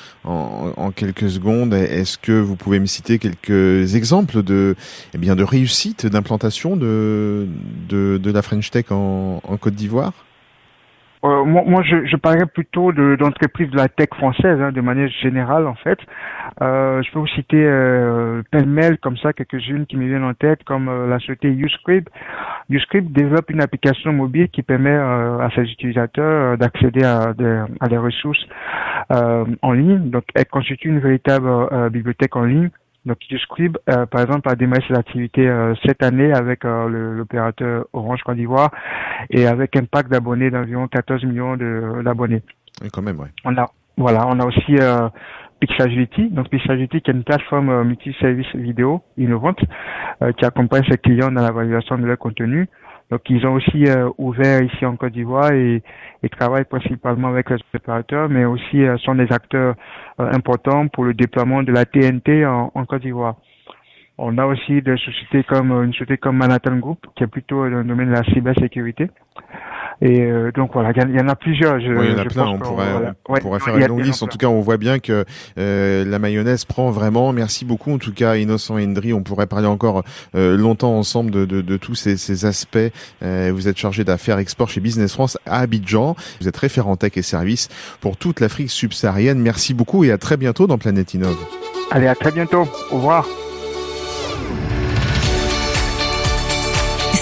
quelques 0.95 1.31
secondes, 1.31 1.73
est-ce 1.73 2.19
que 2.19 2.33
vous 2.33 2.57
pouvez 2.57 2.81
me 2.81 2.87
citer 2.87 3.19
quelques 3.19 3.95
exemples 3.95 4.43
de, 4.43 4.75
eh 5.15 5.19
bien, 5.19 5.37
de 5.37 5.45
réussite 5.45 6.07
d'implantation 6.07 6.77
de, 6.77 7.47
de, 7.89 8.31
la 8.33 8.43
French 8.43 8.71
Tech 8.71 8.91
en 8.91 9.41
Côte 9.61 9.75
d'Ivoire? 9.75 10.13
Euh, 11.27 11.45
moi, 11.45 11.63
moi, 11.67 11.83
je, 11.83 12.05
je 12.07 12.17
parlerais 12.17 12.47
plutôt 12.47 12.93
d'entreprises 12.93 13.71
de, 13.71 13.77
la 13.77 13.89
tech 13.89 14.09
française, 14.17 14.61
hein, 14.61 14.71
de 14.71 14.81
manière 14.81 15.09
générale 15.23 15.67
en 15.67 15.75
fait. 15.75 15.99
Euh, 16.63 17.03
je 17.03 17.11
peux 17.11 17.19
vous 17.19 17.27
citer 17.29 17.65
euh, 17.65 18.43
pêle-mêle 18.51 18.99
comme 18.99 19.17
ça 19.17 19.33
quelques-unes 19.33 19.87
qui 19.87 19.97
me 19.97 20.07
viennent 20.07 20.25
en 20.25 20.35
tête, 20.35 20.63
comme 20.65 20.89
euh, 20.89 21.09
la 21.09 21.19
société 21.19 21.49
Uscript. 22.69 23.09
Uscript 23.09 23.13
développe 23.13 23.51
une 23.51 23.61
application 23.61 24.13
mobile 24.13 24.49
qui 24.49 24.63
permet 24.63 24.91
euh, 24.91 25.39
à 25.39 25.51
ses 25.51 25.63
utilisateurs 25.63 26.59
d'accéder 26.59 27.05
à, 27.05 27.35
à 27.81 27.89
des 27.89 27.99
ressources 27.99 28.45
en 29.11 29.73
ligne. 29.73 30.11
Donc, 30.11 30.25
elle 30.35 30.47
constitue 30.47 30.89
une 30.89 31.01
véritable 31.01 31.91
bibliothèque 31.91 32.35
en 32.37 32.45
ligne 32.45 32.71
donc 33.07 33.19
Uscribe, 33.31 33.79
euh, 33.89 34.05
par 34.05 34.23
exemple, 34.23 34.49
a 34.49 34.57
démarré 34.57 34.83
ses 34.89 34.95
activités 34.95 35.47
euh, 35.49 35.75
cette 35.87 36.03
année 36.03 36.33
avec 36.33 36.65
euh, 36.65 36.89
l'opérateur 36.89 37.87
Orange 37.93 38.21
Côte 38.25 38.37
d'Ivoire 38.37 38.71
et 39.31 39.47
avec 39.47 39.77
un 39.77 39.85
pack 39.85 40.09
d'abonnés 40.09 40.51
d'environ 40.51 40.89
14 40.89 41.25
millions 41.25 41.57
d'abonnés. 42.03 42.43
Et 42.85 42.91
quand 42.91 43.03
même, 43.03 43.21
ouais. 43.21 43.29
On 43.45 43.57
a, 43.57 43.71
voilà, 43.97 44.27
on 44.27 44.41
a 44.41 44.45
aussi 44.45 44.77
euh, 44.79 45.09
Pixagility. 45.61 46.29
Donc 46.31 46.49
Pixagility 46.49 47.01
qui 47.01 47.11
est 47.11 47.15
une 47.15 47.25
plateforme 47.25 47.85
multi-service 47.85 48.55
vidéo 48.55 49.03
innovante 49.17 49.61
qui 50.39 50.45
accompagne 50.45 50.85
ses 50.91 50.99
clients 50.99 51.31
dans 51.31 51.43
la 51.43 51.53
validation 51.53 51.99
de 51.99 52.07
leur 52.07 52.19
contenu. 52.19 52.69
Donc 53.11 53.21
ils 53.31 53.47
ont 53.47 53.55
aussi 53.55 53.87
euh, 53.87 54.11
ouvert 54.19 54.63
ici 54.63 54.85
en 54.85 54.97
Côte 54.97 55.13
d'Ivoire 55.13 55.53
et, 55.53 55.83
et, 56.23 56.29
travaillent 56.29 56.65
principalement 56.65 57.29
avec 57.29 57.51
les 57.51 57.57
opérateurs, 57.75 58.29
mais 58.29 58.45
aussi 58.45 58.83
euh, 58.83 58.97
sont 58.99 59.15
des 59.15 59.31
acteurs 59.33 59.77
euh, 60.19 60.31
importants 60.33 60.89
pour 60.89 61.05
le 61.05 61.15
déploiement 61.15 61.63
de 61.63 61.71
la 61.71 61.85
TNT 61.85 62.45
en, 62.45 62.73
en 62.75 62.85
Côte 62.85 63.03
d'Ivoire. 63.03 63.37
On 64.19 64.39
a 64.39 64.47
aussi 64.47 64.83
des 64.83 64.97
sociétés 64.97 65.45
comme 65.45 65.71
une 65.85 65.93
société 65.93 66.17
comme 66.17 66.39
Manhattan 66.39 66.79
Group, 66.79 67.07
qui 67.15 67.23
est 67.23 67.29
plutôt 67.29 67.69
dans 67.69 67.77
le 67.77 67.85
domaine 67.85 68.09
de 68.09 68.15
la 68.15 68.25
cybersécurité. 68.25 69.11
Et 70.03 70.21
euh, 70.21 70.51
donc 70.53 70.73
voilà, 70.75 70.93
il 70.95 71.17
y, 71.17 71.21
en 71.21 71.29
a 71.29 71.37
plusieurs. 71.37 71.81
Je, 71.81 71.89
oui, 71.89 72.07
il 72.09 72.13
y 72.13 72.15
en 72.15 72.19
a 72.19 72.25
plein. 72.25 72.47
On 72.47 72.59
pourrait, 72.59 73.13
on 73.29 73.35
pourrait 73.37 73.61
faire 73.61 73.77
une 73.77 73.87
longue 73.87 74.05
liste. 74.05 74.23
En 74.23 74.27
tout 74.27 74.39
cas, 74.39 74.49
on 74.49 74.61
voit 74.61 74.77
bien 74.77 74.99
que 74.99 75.25
euh, 75.59 76.05
la 76.05 76.19
mayonnaise 76.19 76.65
prend 76.65 76.91
vraiment. 76.91 77.33
Merci 77.33 77.65
beaucoup. 77.65 77.93
En 77.93 77.99
tout 77.99 78.13
cas, 78.13 78.37
Innocent 78.37 78.77
Hendry, 78.77 79.13
on 79.13 79.23
pourrait 79.23 79.47
parler 79.47 79.67
encore 79.67 80.03
euh, 80.35 80.57
longtemps 80.57 80.99
ensemble 80.99 81.31
de, 81.31 81.45
de, 81.45 81.61
de 81.63 81.77
tous 81.77 81.95
ces, 81.95 82.17
ces 82.17 82.45
aspects. 82.45 82.79
Euh, 83.23 83.51
vous 83.55 83.69
êtes 83.69 83.79
chargé 83.79 84.05
d'affaires 84.05 84.39
export 84.39 84.69
chez 84.69 84.81
Business 84.81 85.13
France 85.13 85.39
à 85.47 85.61
Abidjan. 85.61 86.15
Vous 86.41 86.49
êtes 86.49 86.57
référent 86.57 86.97
tech 86.97 87.13
et 87.17 87.23
services 87.23 87.69
pour 88.01 88.17
toute 88.17 88.41
l'Afrique 88.41 88.71
subsaharienne. 88.71 89.39
Merci 89.39 89.73
beaucoup 89.75 90.05
et 90.05 90.11
à 90.11 90.19
très 90.19 90.37
bientôt 90.37 90.67
dans 90.67 90.79
Planète 90.79 91.15
Innov. 91.15 91.37
Allez, 91.91 92.09
à 92.09 92.15
très 92.15 92.33
bientôt. 92.33 92.67
Au 92.91 92.97
revoir. 92.97 93.27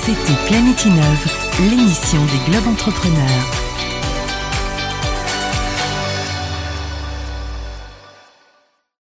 C'était 0.04 0.36
Planète 0.44 0.84
l'émission 1.70 2.22
des 2.26 2.50
Globes 2.50 2.68
Entrepreneurs. 2.68 3.63